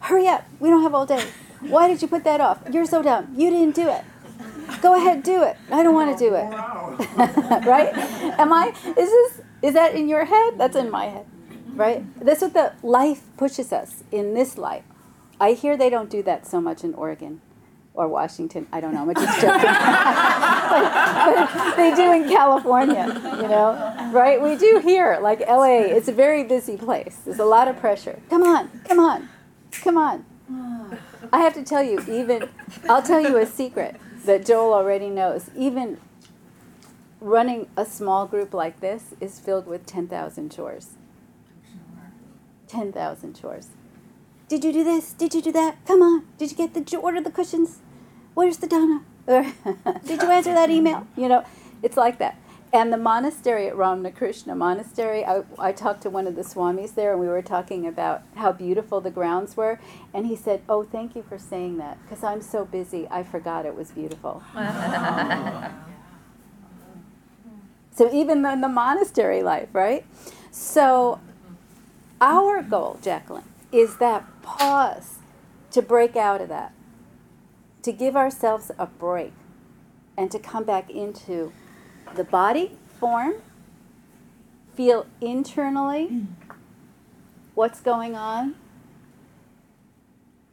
[0.00, 0.44] Hurry up.
[0.60, 1.24] We don't have all day.
[1.60, 2.60] Why did you put that off?
[2.70, 3.34] You're so dumb.
[3.36, 4.04] You didn't do it.
[4.80, 5.56] Go ahead, do it.
[5.70, 6.48] I don't want to do it.
[7.66, 7.92] right?
[8.38, 8.72] Am I?
[8.84, 9.40] Is this?
[9.62, 10.58] Is that in your head?
[10.58, 11.26] That's in my head.
[11.74, 12.04] Right?
[12.24, 14.84] That's what the life pushes us in this life.
[15.40, 17.40] I hear they don't do that so much in Oregon
[17.94, 18.66] or Washington.
[18.72, 19.02] I don't know.
[19.02, 19.62] I'm just joking.
[19.62, 20.86] but,
[21.66, 24.40] but they do in California, you know, right?
[24.40, 25.80] We do here, like LA.
[25.80, 27.18] It's a very busy place.
[27.24, 28.20] There's a lot of pressure.
[28.30, 29.28] Come on, come on,
[29.72, 30.24] come on.
[31.32, 32.48] I have to tell you, even,
[32.88, 35.50] I'll tell you a secret that Joel already knows.
[35.56, 35.98] Even
[37.20, 40.90] running a small group like this is filled with 10,000 chores.
[42.68, 43.68] 10,000 chores.
[44.48, 45.12] Did you do this?
[45.12, 45.76] Did you do that?
[45.86, 46.26] Come on.
[46.38, 47.80] Did you get the, order the cushions?
[48.34, 49.02] Where's the dana?
[49.26, 51.06] did you answer that email?
[51.16, 51.44] You know,
[51.82, 52.38] it's like that.
[52.70, 57.12] And the monastery at Ramakrishna Monastery, I, I talked to one of the swamis there,
[57.12, 59.80] and we were talking about how beautiful the grounds were.
[60.12, 63.64] And he said, "Oh, thank you for saying that, because I'm so busy, I forgot
[63.64, 64.42] it was beautiful."
[67.94, 70.04] so even in the monastery life, right?
[70.50, 71.20] So
[72.20, 75.20] our goal, Jacqueline, is that pause
[75.70, 76.74] to break out of that,
[77.82, 79.32] to give ourselves a break,
[80.18, 81.50] and to come back into
[82.14, 83.34] the body form,
[84.74, 86.26] feel internally
[87.54, 88.54] what's going on,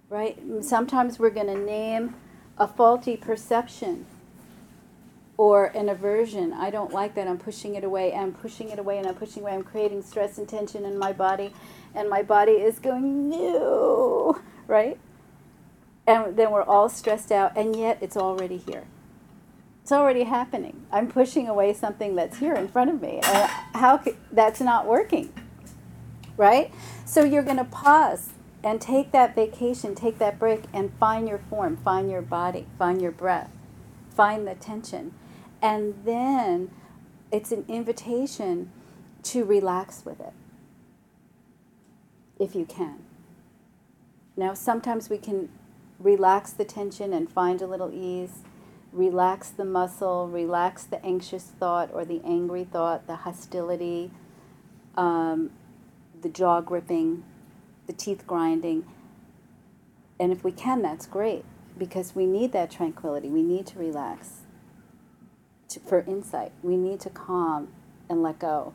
[0.10, 0.38] right?
[0.62, 2.16] Sometimes we're going to name
[2.58, 4.06] a faulty perception
[5.38, 6.54] or an aversion.
[6.54, 7.28] I don't like that.
[7.28, 8.14] I'm pushing it away.
[8.14, 9.54] I'm pushing it away and I'm pushing away.
[9.54, 11.54] I'm creating stress and tension in my body.
[11.94, 14.98] And my body is going, no, right?
[16.08, 17.58] And then we're all stressed out.
[17.58, 18.86] And yet it's already here.
[19.86, 20.88] It's already happening.
[20.92, 23.20] I'm pushing away something that's here in front of me.
[23.24, 25.32] And how could, that's not working,
[26.38, 26.74] right?
[27.06, 28.32] So you're going to pause
[28.64, 33.00] and take that vacation, take that break, and find your form, find your body, find
[33.00, 33.52] your breath,
[34.10, 35.14] find the tension
[35.66, 36.70] and then
[37.32, 38.72] it's an invitation
[39.24, 40.34] to relax with it,
[42.40, 43.00] if you can.
[44.38, 45.50] Now, sometimes we can
[45.98, 48.44] relax the tension and find a little ease,
[48.96, 54.10] relax the muscle, relax the anxious thought or the angry thought, the hostility,
[54.96, 55.52] um,
[56.22, 57.24] the jaw gripping,
[57.88, 58.86] the teeth grinding.
[60.18, 61.44] And if we can, that's great
[61.78, 63.28] because we need that tranquility.
[63.28, 64.44] We need to relax
[65.70, 66.54] to, for insight.
[66.64, 67.68] We need to calm
[68.10, 68.74] and let go.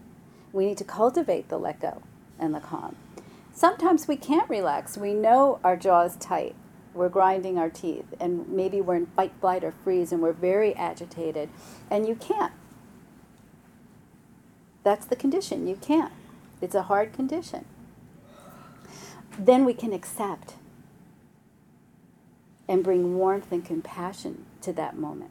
[0.52, 2.02] We need to cultivate the let go
[2.38, 2.96] and the calm.
[3.54, 4.98] Sometimes we can't relax.
[4.98, 6.54] We know our jaw is tight.
[6.94, 10.74] We're grinding our teeth, and maybe we're in fight, flight, or freeze, and we're very
[10.74, 11.48] agitated,
[11.90, 12.52] and you can't.
[14.82, 15.66] That's the condition.
[15.66, 16.12] You can't.
[16.60, 17.64] It's a hard condition.
[19.38, 20.54] Then we can accept
[22.66, 25.30] and bring warmth and compassion to that moment.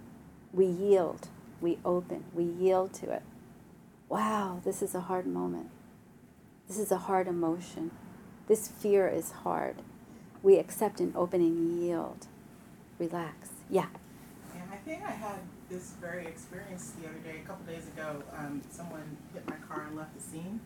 [0.53, 1.27] We yield
[1.61, 3.23] we open, we yield to it.
[4.07, 5.69] Wow, this is a hard moment.
[6.67, 7.91] This is a hard emotion.
[8.47, 9.77] This fear is hard.
[10.41, 12.27] We accept an open and yield.
[12.97, 13.49] Relax.
[13.69, 13.87] Yeah.
[14.53, 18.23] And I think I had this very experience the other day, a couple days ago.
[18.37, 20.59] Um, someone hit my car and left the scene.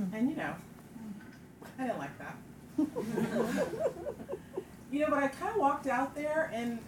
[0.00, 0.14] Mm-hmm.
[0.14, 0.54] And you know,
[1.78, 2.36] I didn't like that.
[4.90, 6.78] you know, but I kind of walked out there and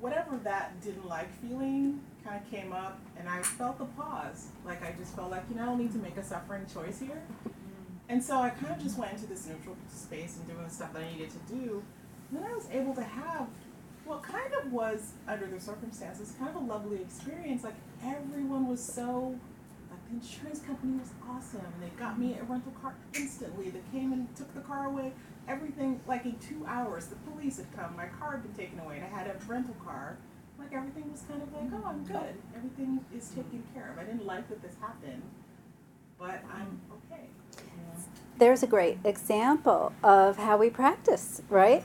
[0.00, 4.48] whatever that didn't like feeling kind of came up and I felt the pause.
[4.64, 7.00] Like I just felt like, you know, I don't need to make a suffering choice
[7.00, 7.22] here.
[8.08, 10.92] And so I kind of just went into this neutral space and doing the stuff
[10.92, 11.82] that I needed to do.
[12.30, 13.48] And then I was able to have
[14.04, 17.64] what kind of was, under the circumstances, kind of a lovely experience.
[17.64, 19.38] Like everyone was so,
[19.90, 21.72] like the insurance company was awesome.
[21.80, 23.70] They got me a rental car instantly.
[23.70, 25.12] They came and took the car away.
[25.48, 27.96] Everything, like in two hours, the police had come.
[27.96, 30.18] My car had been taken away and I had a rental car
[30.58, 32.34] like everything was kind of like, oh, I'm good.
[32.56, 33.98] Everything is taken care of.
[33.98, 35.22] I didn't like that this happened,
[36.18, 37.26] but I'm okay.
[38.38, 41.84] There's a great example of how we practice, right?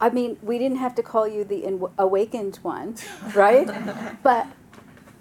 [0.00, 2.96] I mean, we didn't have to call you the awakened one,
[3.34, 3.66] right?
[4.22, 4.46] but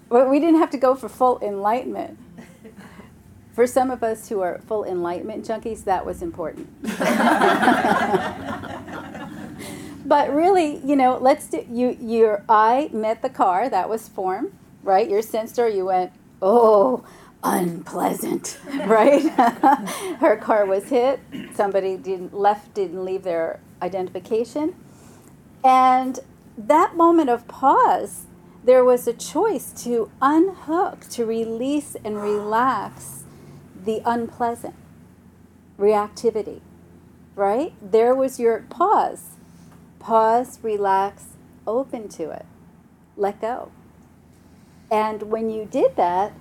[0.09, 2.19] we didn't have to go for full enlightenment.
[3.53, 6.67] For some of us who are full enlightenment junkies, that was important.
[10.07, 14.57] but really, you know, let's do you your eye met the car, that was form,
[14.81, 15.07] right?
[15.07, 16.11] Your sensor, you went,
[16.41, 17.03] oh,
[17.43, 19.21] unpleasant, right?
[20.19, 21.19] Her car was hit.
[21.53, 24.75] Somebody didn't left, didn't leave their identification.
[25.63, 26.19] And
[26.57, 28.25] that moment of pause,
[28.63, 33.23] there was a choice to unhook, to release and relax
[33.83, 34.75] the unpleasant
[35.77, 36.61] reactivity,
[37.35, 37.73] right?
[37.81, 39.33] There was your pause
[40.03, 41.27] pause, relax,
[41.65, 42.45] open to it,
[43.15, 43.71] let go.
[44.91, 46.33] And when you did that,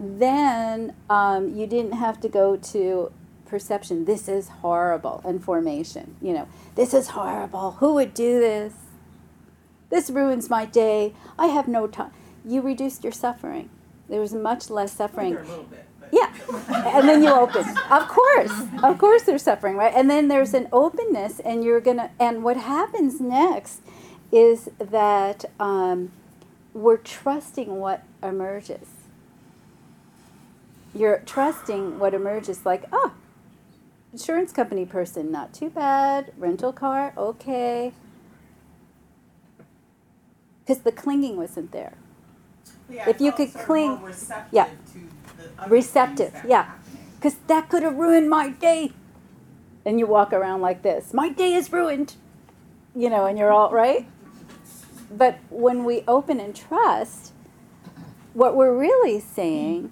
[0.00, 3.12] then um, you didn't have to go to
[3.44, 4.06] perception.
[4.06, 6.16] This is horrible and formation.
[6.22, 7.72] You know, this is horrible.
[7.72, 8.72] Who would do this?
[9.90, 11.14] This ruins my day.
[11.38, 12.12] I have no time.
[12.44, 13.68] You reduced your suffering.
[14.08, 15.36] There was much less suffering.
[15.36, 15.86] A little bit.
[16.12, 16.32] Yeah.
[16.96, 17.64] and then you open.
[17.90, 18.52] Of course.
[18.82, 19.92] Of course there's suffering, right?
[19.94, 23.82] And then there's an openness, and you're going to, and what happens next
[24.32, 26.10] is that um,
[26.72, 28.88] we're trusting what emerges.
[30.94, 33.12] You're trusting what emerges, like, oh,
[34.12, 36.32] insurance company person, not too bad.
[36.36, 37.92] Rental car, okay.
[40.60, 41.94] Because the clinging wasn't there.
[42.88, 44.00] Yeah, if you could cling,
[44.50, 44.68] yeah
[45.68, 46.72] receptive, yeah.
[47.16, 48.92] Because that could have ruined my day.
[49.84, 52.14] And you walk around like this my day is ruined,
[52.94, 54.06] you know, and you're all right.
[55.10, 57.32] But when we open and trust,
[58.34, 59.90] what we're really saying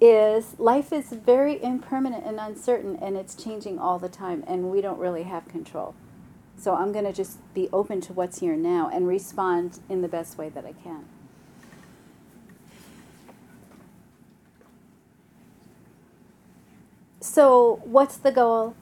[0.00, 4.80] is life is very impermanent and uncertain and it's changing all the time and we
[4.80, 5.94] don't really have control.
[6.56, 10.08] So I'm going to just be open to what's here now and respond in the
[10.08, 11.04] best way that I can.
[17.20, 18.74] So, what's the goal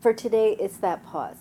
[0.00, 0.56] for today?
[0.60, 1.36] It's that pause.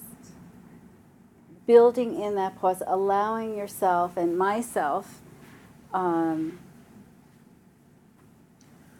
[1.67, 5.21] building in that pause, allowing yourself and myself
[5.93, 6.59] um,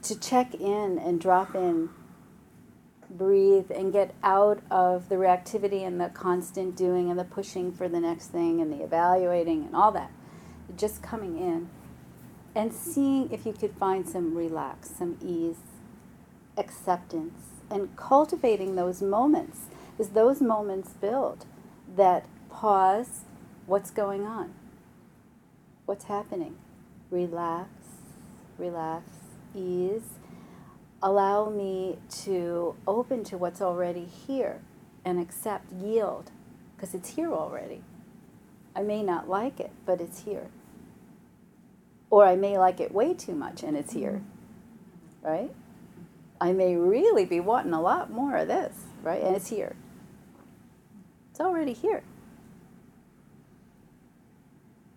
[0.03, 1.89] to check in and drop in,
[3.09, 7.87] breathe, and get out of the reactivity and the constant doing and the pushing for
[7.87, 10.11] the next thing and the evaluating and all that.
[10.75, 11.69] Just coming in
[12.55, 15.59] and seeing if you could find some relax, some ease,
[16.57, 17.39] acceptance,
[17.69, 19.65] and cultivating those moments.
[19.99, 21.45] As those moments build,
[21.95, 23.21] that pause,
[23.65, 24.53] what's going on?
[25.85, 26.57] What's happening?
[27.09, 27.69] Relax,
[28.57, 29.03] relax,
[29.55, 30.19] ease.
[31.01, 34.61] Allow me to open to what's already here
[35.03, 36.31] and accept, yield,
[36.75, 37.83] because it's here already.
[38.75, 40.49] I may not like it, but it's here.
[42.09, 44.21] Or I may like it way too much and it's here,
[45.21, 45.51] right?
[46.39, 49.21] I may really be wanting a lot more of this, right?
[49.21, 49.75] And it's here.
[51.31, 52.03] It's already here.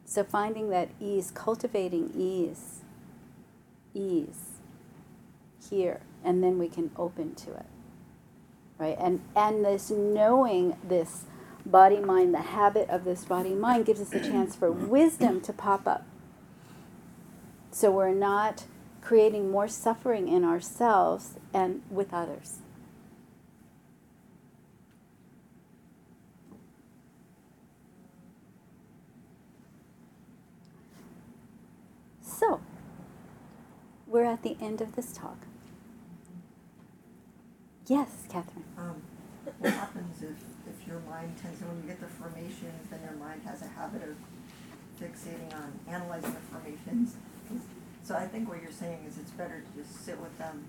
[0.05, 2.84] So finding that ease, cultivating ease,
[3.95, 4.59] ease
[5.71, 7.67] here, and then we can open to it.
[8.79, 8.97] Right?
[8.99, 11.25] And and this knowing this
[11.65, 15.53] body mind, the habit of this body mind gives us a chance for wisdom to
[15.53, 16.05] pop up.
[17.71, 18.65] So we're not
[19.01, 22.59] creating more suffering in ourselves and with others.
[32.23, 32.61] So,
[34.15, 35.37] we're at the end of this talk.
[37.89, 38.65] Yes, Catherine.
[38.79, 39.03] Um,
[39.59, 40.39] what happens if,
[40.71, 43.67] if your mind tends, to, when you get the formations, then your mind has a
[43.67, 44.15] habit of
[45.03, 47.17] fixating on analyzing the formations?
[48.05, 50.63] So I think what you're saying is it's better to just sit with them,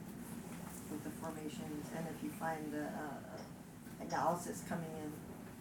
[0.90, 5.14] with the formations, and if you find the uh, analysis coming in,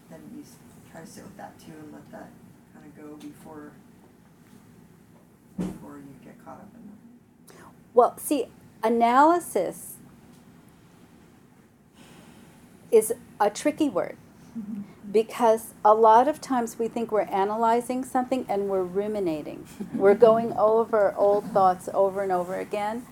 [0.08, 0.42] then you
[0.90, 2.30] try to sit with that too and let that
[2.72, 3.72] kind of go before
[5.58, 6.83] before you get caught up in.
[7.94, 8.46] Well, see,
[8.82, 9.94] analysis
[12.90, 14.16] is a tricky word
[14.58, 14.82] mm-hmm.
[15.10, 19.66] because a lot of times we think we're analyzing something and we're ruminating.
[19.94, 23.06] we're going over old thoughts over and over again.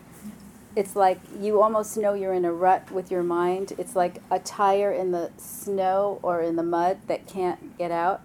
[0.74, 3.74] It's like you almost know you're in a rut with your mind.
[3.78, 8.22] It's like a tire in the snow or in the mud that can't get out.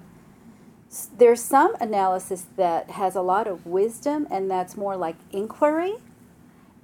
[1.18, 5.96] There's some analysis that has a lot of wisdom, and that's more like inquiry,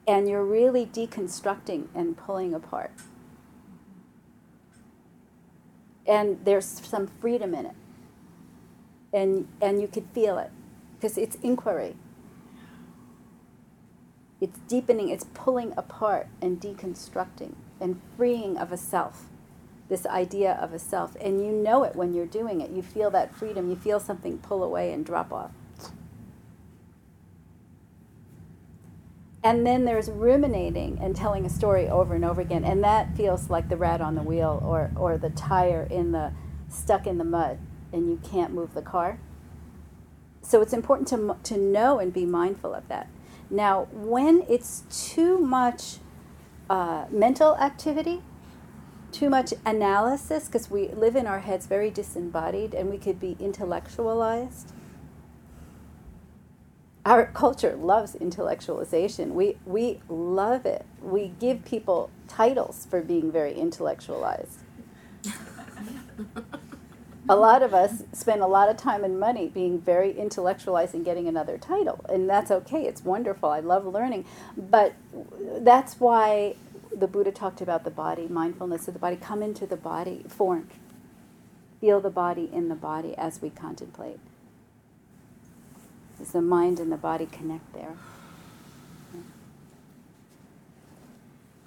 [0.07, 2.91] and you're really deconstructing and pulling apart.
[6.05, 7.75] And there's some freedom in it.
[9.13, 10.51] And and you could feel it.
[10.95, 11.95] Because it's inquiry.
[14.41, 19.29] It's deepening it's pulling apart and deconstructing and freeing of a self.
[19.87, 21.15] This idea of a self.
[21.21, 22.71] And you know it when you're doing it.
[22.71, 23.69] You feel that freedom.
[23.69, 25.51] You feel something pull away and drop off
[29.43, 33.49] and then there's ruminating and telling a story over and over again and that feels
[33.49, 36.31] like the rat on the wheel or, or the tire in the
[36.69, 37.59] stuck in the mud
[37.91, 39.19] and you can't move the car.
[40.41, 43.07] So it's important to, to know and be mindful of that.
[43.49, 45.97] Now when it's too much
[46.69, 48.21] uh, mental activity
[49.13, 53.37] too much analysis because we live in our heads very disembodied and we could be
[53.39, 54.72] intellectualized
[57.05, 59.31] our culture loves intellectualization.
[59.31, 60.85] We, we love it.
[61.01, 64.59] We give people titles for being very intellectualized.
[67.29, 71.03] a lot of us spend a lot of time and money being very intellectualized and
[71.03, 72.05] getting another title.
[72.07, 73.49] And that's okay, it's wonderful.
[73.49, 74.25] I love learning.
[74.55, 74.93] But
[75.57, 76.55] that's why
[76.95, 79.17] the Buddha talked about the body, mindfulness of the body.
[79.17, 80.69] Come into the body, form.
[81.81, 84.19] Feel the body in the body as we contemplate
[86.21, 87.95] as the mind and the body connect there.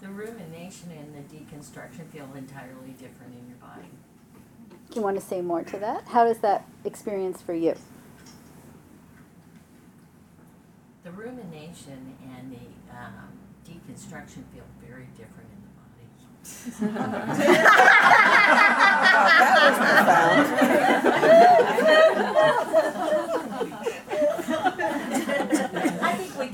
[0.00, 3.88] The rumination and the deconstruction feel entirely different in your body.
[4.90, 6.04] Do you want to say more to that?
[6.08, 7.74] How does that experience for you?
[11.02, 13.30] The rumination and the um,
[13.66, 16.06] deconstruction feel very different in the body.
[19.36, 20.86] that was profound.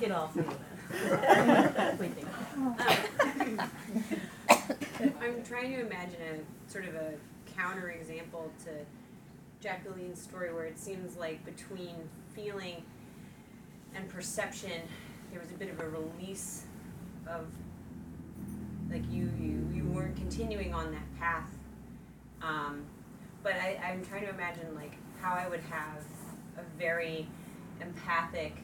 [0.03, 0.45] I think we can all feel
[1.71, 1.99] that.
[2.01, 2.29] we think.
[5.21, 7.13] I'm trying to imagine a sort of a
[7.57, 8.71] counter example to
[9.61, 11.95] Jacqueline's story where it seems like between
[12.35, 12.83] feeling
[13.95, 14.83] and perception
[15.31, 16.65] there was a bit of a release
[17.29, 17.47] of
[18.91, 21.51] like you you, you weren't continuing on that path
[22.43, 22.85] um,
[23.43, 26.03] but I, I'm trying to imagine like how I would have
[26.57, 27.29] a very
[27.81, 28.57] empathic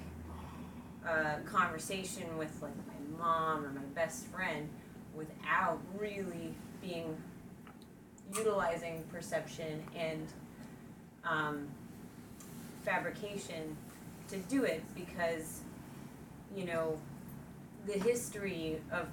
[1.06, 4.68] uh, conversation with like my mom or my best friend
[5.14, 7.16] without really being
[8.34, 10.26] utilizing perception and
[11.24, 11.68] um,
[12.84, 13.76] fabrication
[14.28, 15.60] to do it because
[16.54, 16.98] you know
[17.86, 19.08] the history of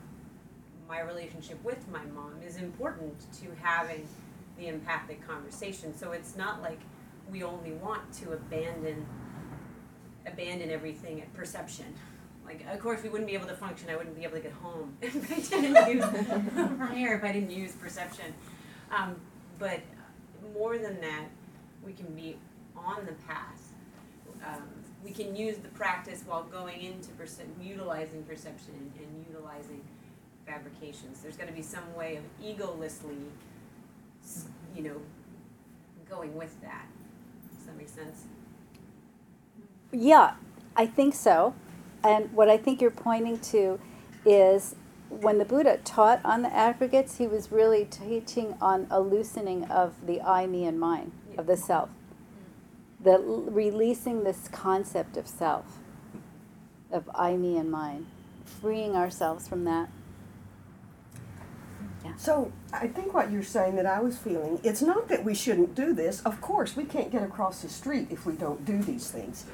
[0.88, 4.08] my relationship with my mom is important to having
[4.58, 5.96] the empathic conversation.
[5.98, 6.80] So it's not like
[7.32, 9.06] we only want to abandon
[10.28, 11.86] abandon everything at perception
[12.46, 14.54] like of course we wouldn't be able to function i wouldn't be able to get
[14.54, 16.06] home if i didn't use
[16.54, 18.34] from here if i didn't use perception
[18.92, 19.16] um,
[19.60, 19.80] but
[20.54, 21.26] more than that
[21.84, 22.38] we can be
[22.76, 23.74] on the path
[24.46, 24.64] um,
[25.06, 29.82] we can use the practice while going into perce- utilizing perception and, utilizing
[30.46, 31.22] fabrications.
[31.22, 33.26] There's got to be some way of egolessly,
[34.76, 35.02] you know,
[36.10, 36.88] going with that.
[37.58, 38.24] Does that make sense?
[39.96, 40.34] Yeah,
[40.76, 41.56] I think so.
[42.04, 43.80] And what I think you're pointing to
[44.26, 44.76] is
[45.10, 49.94] when the Buddha taught on the aggregates, he was really teaching on a loosening of
[50.06, 51.90] the I, me, and mine, of the self.
[53.00, 55.66] The l- releasing this concept of self,
[56.92, 58.08] of I, me, and mine,
[58.44, 59.90] freeing ourselves from that.
[62.18, 65.74] So I think what you're saying that I was feeling, it's not that we shouldn't
[65.74, 66.22] do this.
[66.22, 69.46] Of course, we can't get across the street if we don't do these things.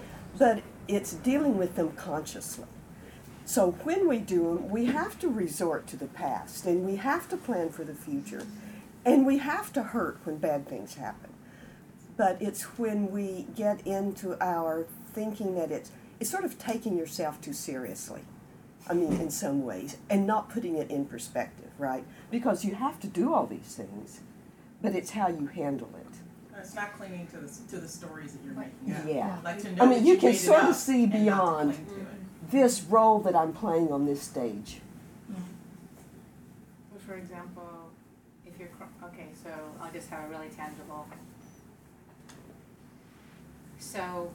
[0.41, 2.65] But it's dealing with them consciously.
[3.45, 7.29] So when we do them, we have to resort to the past and we have
[7.29, 8.47] to plan for the future.
[9.05, 11.29] And we have to hurt when bad things happen.
[12.17, 17.39] But it's when we get into our thinking that it's it's sort of taking yourself
[17.39, 18.21] too seriously.
[18.89, 22.03] I mean, in some ways, and not putting it in perspective, right?
[22.31, 24.21] Because you have to do all these things,
[24.81, 26.00] but it's how you handle it.
[26.61, 29.07] It's not clinging to the, to the stories that you're making up.
[29.07, 29.37] Yeah.
[29.43, 31.73] Like to know I mean, you you can sort of see and not to beyond
[31.73, 31.97] cling to it.
[31.97, 32.57] Mm-hmm.
[32.57, 34.79] this role that I'm playing on this stage.
[35.31, 35.41] Mm-hmm.
[36.91, 37.89] Well, For example,
[38.45, 38.69] if you're,
[39.05, 39.49] okay, so
[39.81, 41.07] I'll just have a really tangible.
[43.79, 44.31] So,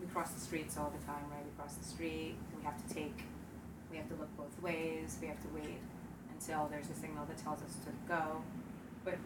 [0.00, 1.44] we cross the streets all the time, right?
[1.44, 3.22] We cross the street, we have to take,
[3.90, 5.78] we have to look both ways, we have to wait
[6.32, 8.42] until there's a signal that tells us to go.
[9.04, 9.18] But,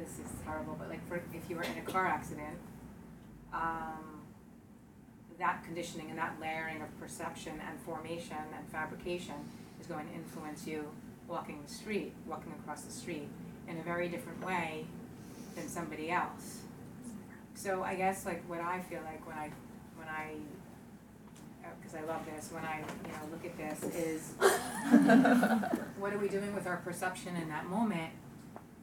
[0.00, 2.58] this is horrible, but like for, if you were in a car accident,
[3.52, 4.22] um,
[5.38, 9.34] that conditioning and that layering of perception and formation and fabrication
[9.80, 10.88] is going to influence you
[11.28, 13.28] walking the street, walking across the street
[13.68, 14.86] in a very different way
[15.54, 16.60] than somebody else.
[17.54, 19.50] So I guess like what I feel like when I,
[19.96, 20.34] when I,
[21.80, 24.32] because I love this, when I, you know, look at this is
[25.98, 28.10] what are we doing with our perception in that moment?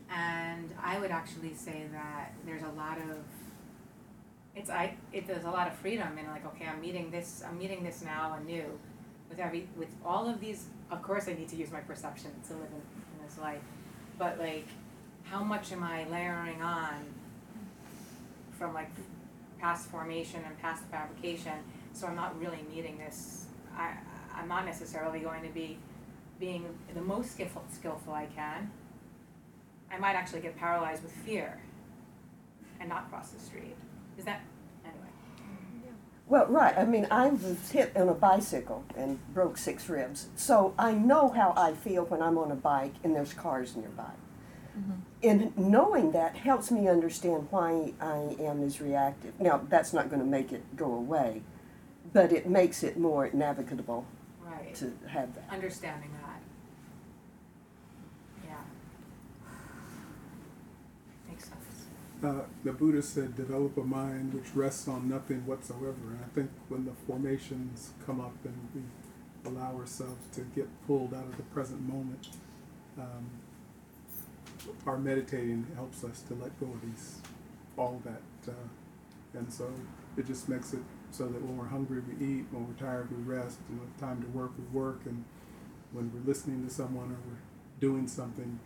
[0.10, 3.18] And I would actually say that there's a lot of
[4.56, 7.58] it's I it there's a lot of freedom in like okay I'm meeting this I'm
[7.58, 8.80] meeting this now anew
[9.30, 12.54] with every with all of these of course I need to use my perception to
[12.54, 12.82] live in,
[13.20, 13.62] in this life
[14.18, 14.68] but like
[15.24, 17.06] how much am I layering on
[18.58, 18.90] from like
[19.60, 21.54] past formation and past fabrication?
[21.94, 23.98] So I'm not really meeting this I
[24.34, 25.78] I'm not necessarily going to be
[26.40, 28.72] being the most skillful skillful I can
[29.92, 31.60] I might actually get paralyzed with fear
[32.80, 33.76] and not cross the street
[34.18, 34.42] is that
[34.84, 35.08] anyway?
[36.28, 36.78] Well, right.
[36.78, 40.28] I mean, I was hit on a bicycle and broke six ribs.
[40.36, 44.12] So I know how I feel when I'm on a bike and there's cars nearby.
[44.78, 44.92] Mm-hmm.
[45.24, 49.40] And knowing that helps me understand why I am as reactive.
[49.40, 51.42] Now, that's not going to make it go away,
[52.14, 54.06] but it makes it more navigable
[54.44, 54.76] Right.
[54.76, 55.46] to have that.
[55.52, 56.42] Understanding that.
[58.48, 58.56] Yeah.
[61.30, 61.86] Makes sense.
[62.24, 65.94] Uh, the Buddha said, develop a mind which rests on nothing whatsoever.
[66.10, 68.82] And I think when the formations come up and we
[69.50, 72.30] allow ourselves to get pulled out of the present moment,
[72.98, 73.30] um,
[74.88, 77.20] our meditating helps us to let go of these,
[77.78, 78.22] all that.
[78.52, 79.72] Uh, and so
[80.18, 80.80] it just makes it
[81.12, 84.22] so that when we're hungry, we eat, when we're tired, we rest, when it's time
[84.22, 85.24] to work, we work, and
[85.92, 88.60] when we're listening to someone or we're doing something,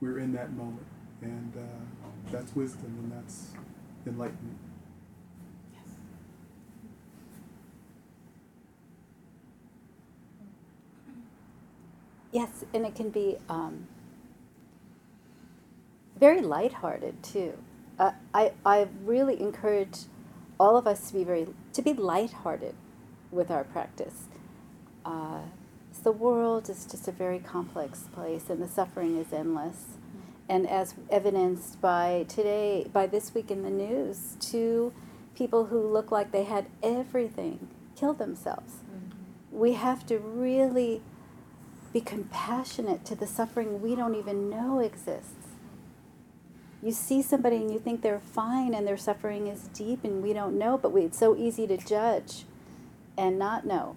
[0.00, 0.86] we're in that moment.
[1.22, 1.60] And uh,
[2.32, 3.48] that's wisdom and that's
[4.06, 4.58] enlightenment.
[12.32, 13.88] Yes, and it can be um,
[16.18, 17.54] very lighthearted too.
[17.98, 20.00] Uh, I I really encourage
[20.60, 22.74] all of us to be very to be lighthearted
[23.30, 24.26] with our practice.
[25.04, 25.42] Uh,
[26.04, 29.98] the world is just a very complex place, and the suffering is endless.
[30.48, 34.92] And as evidenced by today, by this week in the news, two
[35.34, 38.74] people who look like they had everything kill themselves.
[38.74, 39.58] Mm-hmm.
[39.58, 41.02] We have to really
[41.92, 45.34] be compassionate to the suffering we don't even know exists.
[46.82, 50.32] You see somebody and you think they're fine and their suffering is deep and we
[50.32, 52.44] don't know, but we, it's so easy to judge
[53.16, 53.96] and not know.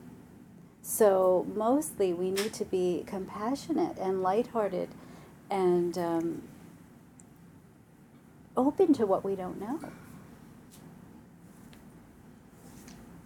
[0.81, 4.89] So, mostly we need to be compassionate and lighthearted
[5.51, 6.41] and um,
[8.55, 9.79] open to what we don't know.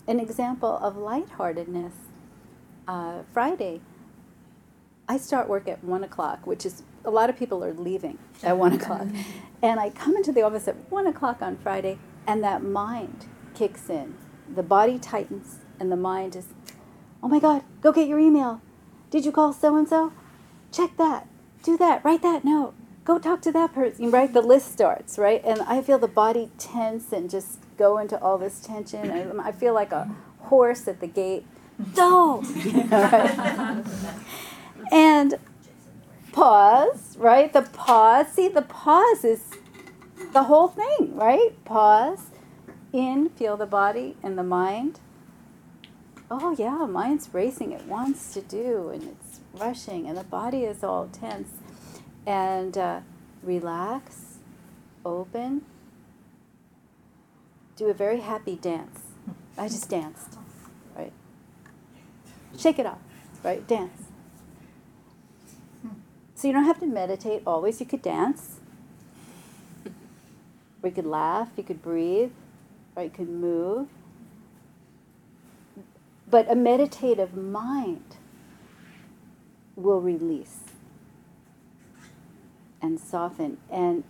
[0.07, 1.93] An example of lightheartedness
[2.88, 3.82] uh, Friday,
[5.07, 8.57] I start work at 1 o'clock, which is a lot of people are leaving at
[8.57, 9.07] 1 o'clock.
[9.61, 13.89] And I come into the office at 1 o'clock on Friday, and that mind kicks
[13.89, 14.15] in.
[14.53, 16.47] The body tightens, and the mind is,
[17.21, 18.61] oh my God, go get your email.
[19.11, 20.11] Did you call so and so?
[20.71, 21.28] Check that.
[21.66, 22.05] Do that.
[22.05, 22.76] Write that note.
[23.05, 24.11] Go talk to that person.
[24.11, 24.32] Right?
[24.32, 25.41] The list starts, right?
[25.43, 29.09] And I feel the body tense and just go into all this tension.
[29.09, 31.43] And I feel like a horse at the gate.
[31.95, 32.43] Go!
[34.91, 35.39] and
[36.34, 37.51] pause, right?
[37.51, 38.28] The pause.
[38.28, 39.49] See, the pause is
[40.34, 41.49] the whole thing, right?
[41.66, 42.28] Pause.
[42.93, 44.99] In, feel the body and the mind.
[46.30, 47.72] Oh, yeah, mind's racing.
[47.72, 49.24] It wants to do, and it's
[49.56, 51.49] rushing, and the body is all tense.
[52.26, 53.01] And uh,
[53.43, 54.39] relax,
[55.06, 55.64] open,
[57.76, 59.01] do a very happy dance.
[59.58, 60.38] I just danced,
[60.97, 61.14] right?
[62.58, 62.99] Shake it off,
[63.43, 63.66] right?
[63.68, 64.03] Dance.
[66.36, 67.80] So you don't have to meditate always.
[67.80, 68.60] You could dance.
[70.84, 72.32] Or you could laugh, you could breathe,
[72.95, 73.88] or you could move.
[76.30, 78.14] But a meditative mind
[79.76, 80.59] will release
[82.82, 84.03] and soften and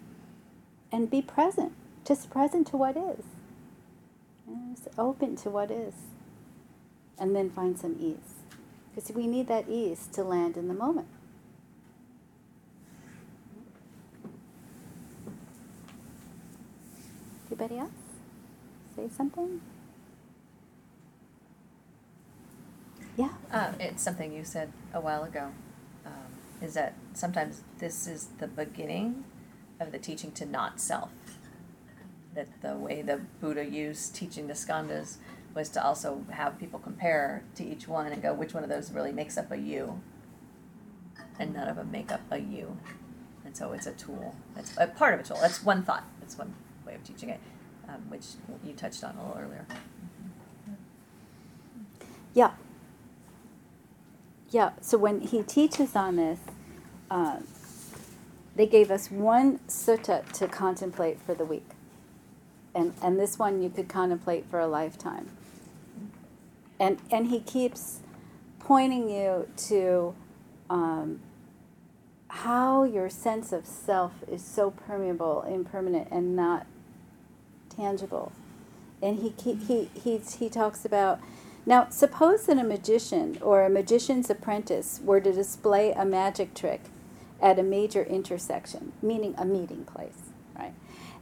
[0.91, 1.73] and be present,
[2.05, 3.25] just present to what is.
[4.75, 5.93] Just open to what is.
[7.17, 8.43] And then find some ease.
[8.93, 11.07] Because we need that ease to land in the moment.
[17.47, 17.91] Anybody else?
[18.95, 19.61] Say something?
[23.17, 23.29] Yeah.
[23.51, 25.51] Uh, it's something you said a while ago.
[26.05, 26.13] Um,
[26.61, 29.23] is that sometimes this is the beginning
[29.79, 31.11] of the teaching to not self.
[32.33, 35.17] That the way the Buddha used teaching the skandhas
[35.53, 38.91] was to also have people compare to each one and go, which one of those
[38.91, 40.01] really makes up a you?
[41.39, 42.77] And none of them make up a you.
[43.45, 44.35] And so it's a tool.
[44.57, 45.37] It's a part of a tool.
[45.39, 46.03] That's one thought.
[46.19, 46.53] That's one
[46.85, 47.39] way of teaching it,
[47.87, 48.25] um, which
[48.65, 49.65] you touched on a little earlier.
[52.33, 52.51] Yeah.
[54.55, 56.39] Yeah, so when he teaches on this,
[57.11, 57.39] uh,
[58.55, 61.67] they gave us one sutta to contemplate for the week.
[62.73, 65.29] And, and this one you could contemplate for a lifetime.
[66.79, 67.99] And, and he keeps
[68.59, 70.15] pointing you to
[70.69, 71.19] um,
[72.29, 76.65] how your sense of self is so permeable, impermanent, and not
[77.67, 78.31] tangible.
[79.01, 81.19] And he, he, he, he, he talks about
[81.65, 86.81] now, suppose that a magician or a magician's apprentice were to display a magic trick
[87.41, 90.73] at a major intersection, meaning a meeting place, right?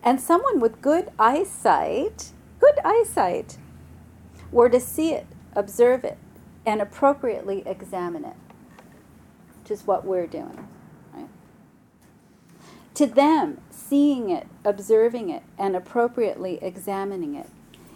[0.04, 3.58] And someone with good eyesight, good eyesight,
[4.52, 6.18] were to see it, observe it,
[6.66, 8.36] and appropriately examine it,
[9.62, 10.68] which is what we're doing,
[11.14, 11.30] right?
[12.96, 17.50] To them, seeing it, observing it, and appropriately examining it,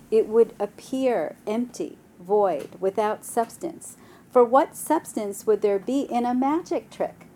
[0.09, 3.97] it would appear empty void, without substance.
[4.31, 7.27] For what substance would there be in a magic trick?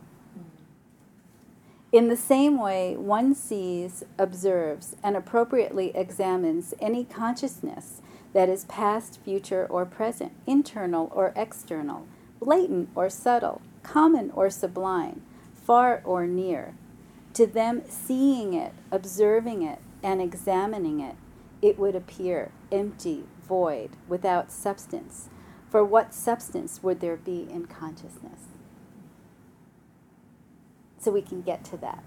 [1.91, 8.01] In the same way, one sees, observes, and appropriately examines any consciousness
[8.33, 12.07] that is past, future, or present, internal or external,
[12.39, 15.21] blatant or subtle, common or sublime,
[15.53, 16.75] far or near.
[17.33, 21.15] To them, seeing it, observing it, and examining it,
[21.61, 25.27] it would appear empty, void, without substance.
[25.69, 28.43] For what substance would there be in consciousness?
[30.97, 32.01] So we can get to that.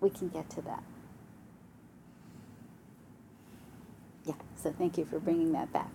[0.00, 0.84] We can get to that.
[4.24, 5.90] Yeah, so thank you for bringing that back.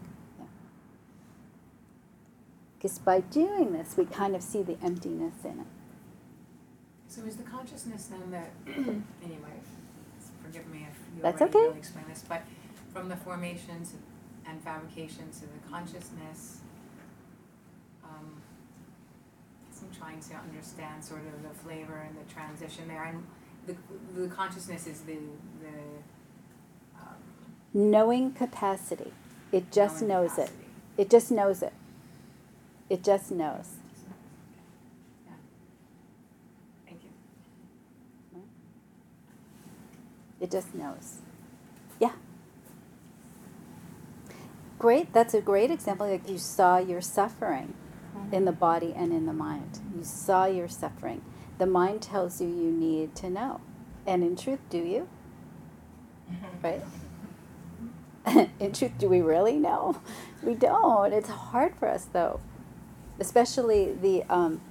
[2.77, 5.67] Because by doing this, we kind of see the emptiness in it.
[7.07, 9.55] So is the consciousness then that, anyway,
[10.43, 11.67] forgive me if you That's already okay.
[11.67, 12.41] really explained this, but
[12.91, 13.93] from the formations
[14.45, 16.59] and fabrications of the consciousness,
[18.03, 18.41] um,
[19.71, 23.23] some trying to understand sort of the flavor and the transition there, and
[23.67, 23.75] the
[24.19, 25.17] the consciousness is the
[25.61, 27.15] the um,
[27.73, 29.13] Knowing capacity.
[29.51, 30.47] It just knows it.
[30.47, 30.65] capacity.
[30.97, 31.73] It just knows it.
[32.89, 33.75] It just knows.
[35.27, 35.33] Yeah.
[36.85, 38.41] Thank you.
[40.41, 41.19] It just knows.
[41.99, 42.11] Yeah.
[44.81, 45.13] Great.
[45.13, 46.09] That's a great example.
[46.09, 47.75] Like you saw your suffering
[48.31, 49.79] in the body and in the mind.
[49.95, 51.21] You saw your suffering.
[51.59, 53.61] The mind tells you you need to know.
[54.07, 55.07] And in truth, do you?
[56.63, 56.81] Right?
[58.59, 60.01] in truth, do we really know?
[60.41, 61.13] We don't.
[61.13, 62.39] It's hard for us, though,
[63.19, 64.61] especially the um,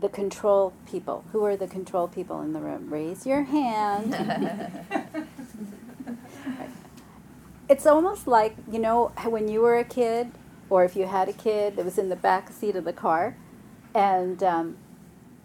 [0.00, 1.22] the control people.
[1.30, 2.90] Who are the control people in the room?
[2.90, 4.16] Raise your hand.
[7.70, 10.32] it's almost like you know when you were a kid,
[10.68, 13.36] or if you had a kid that was in the back seat of the car,
[13.94, 14.76] and um,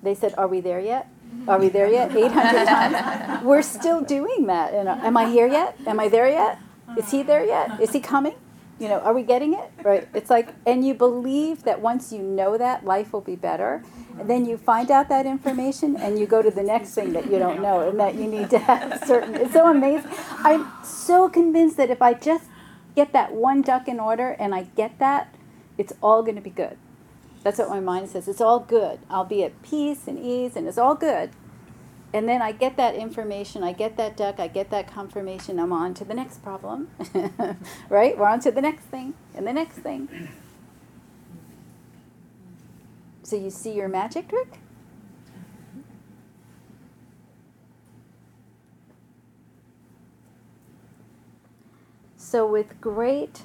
[0.02, 1.08] they said, "Are we there yet?
[1.48, 3.44] Are we there yet?" Eight hundred times.
[3.46, 4.74] We're still doing that.
[4.74, 5.78] You know, am I here yet?
[5.86, 6.60] Am I there yet?
[6.98, 7.80] Is he there yet?
[7.80, 8.36] Is he coming?
[8.78, 9.72] You know, are we getting it?
[9.84, 10.08] Right.
[10.14, 13.84] It's like, and you believe that once you know that, life will be better.
[14.20, 17.32] And then you find out that information and you go to the next thing that
[17.32, 19.36] you don't know and that you need to have certain.
[19.36, 20.12] It's so amazing.
[20.40, 22.46] I'm so convinced that if I just
[22.96, 25.34] get that one duck in order and I get that,
[25.78, 26.78] it's all going to be good.
[27.44, 28.28] That's what my mind says.
[28.28, 29.00] It's all good.
[29.10, 31.30] I'll be at peace and ease and it's all good.
[32.16, 35.74] And then I get that information, I get that duck, I get that confirmation, I'm
[35.74, 36.88] on to the next problem.
[37.89, 38.18] right?
[38.18, 40.30] We're on to the next thing and the next thing.
[43.24, 44.59] So you see your magic trick?
[52.16, 53.41] So, with great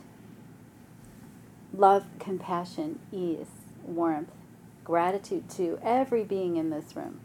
[1.74, 3.48] love, compassion, ease,
[3.82, 4.30] warmth,
[4.84, 7.20] gratitude to every being in this room,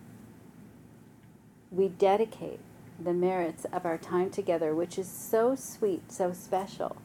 [1.75, 2.59] we dedicate
[3.03, 6.95] the merits of our time together, which is so sweet, so special,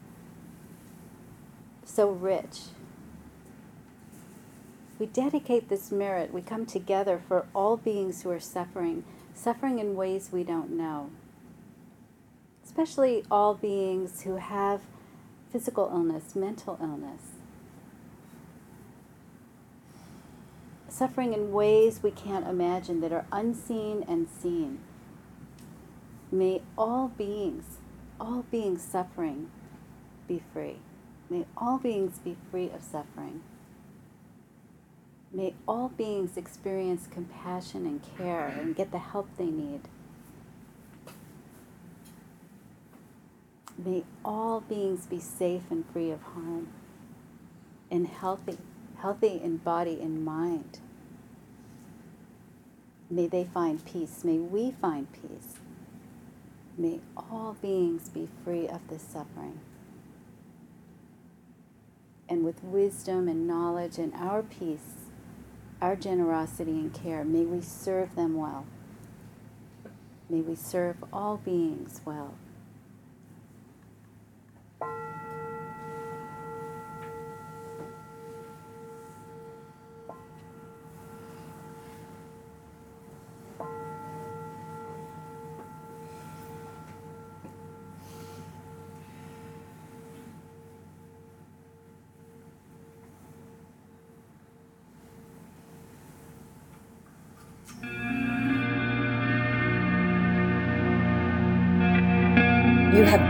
[1.83, 2.61] so rich.
[4.97, 9.03] We dedicate this merit, we come together for all beings who are suffering,
[9.33, 11.09] suffering in ways we don't know.
[12.63, 14.81] Especially all beings who have
[15.51, 17.40] physical illness, mental illness.
[20.91, 24.79] Suffering in ways we can't imagine that are unseen and seen.
[26.29, 27.77] May all beings,
[28.19, 29.49] all beings suffering,
[30.27, 30.79] be free.
[31.29, 33.41] May all beings be free of suffering.
[35.31, 39.87] May all beings experience compassion and care and get the help they need.
[43.77, 46.67] May all beings be safe and free of harm
[47.89, 48.57] and healthy,
[49.01, 50.79] healthy in body and mind.
[53.09, 54.23] May they find peace.
[54.23, 55.55] May we find peace.
[56.77, 59.59] May all beings be free of this suffering.
[62.29, 65.09] And with wisdom and knowledge and our peace,
[65.81, 68.65] our generosity and care, may we serve them well.
[70.29, 72.35] May we serve all beings well.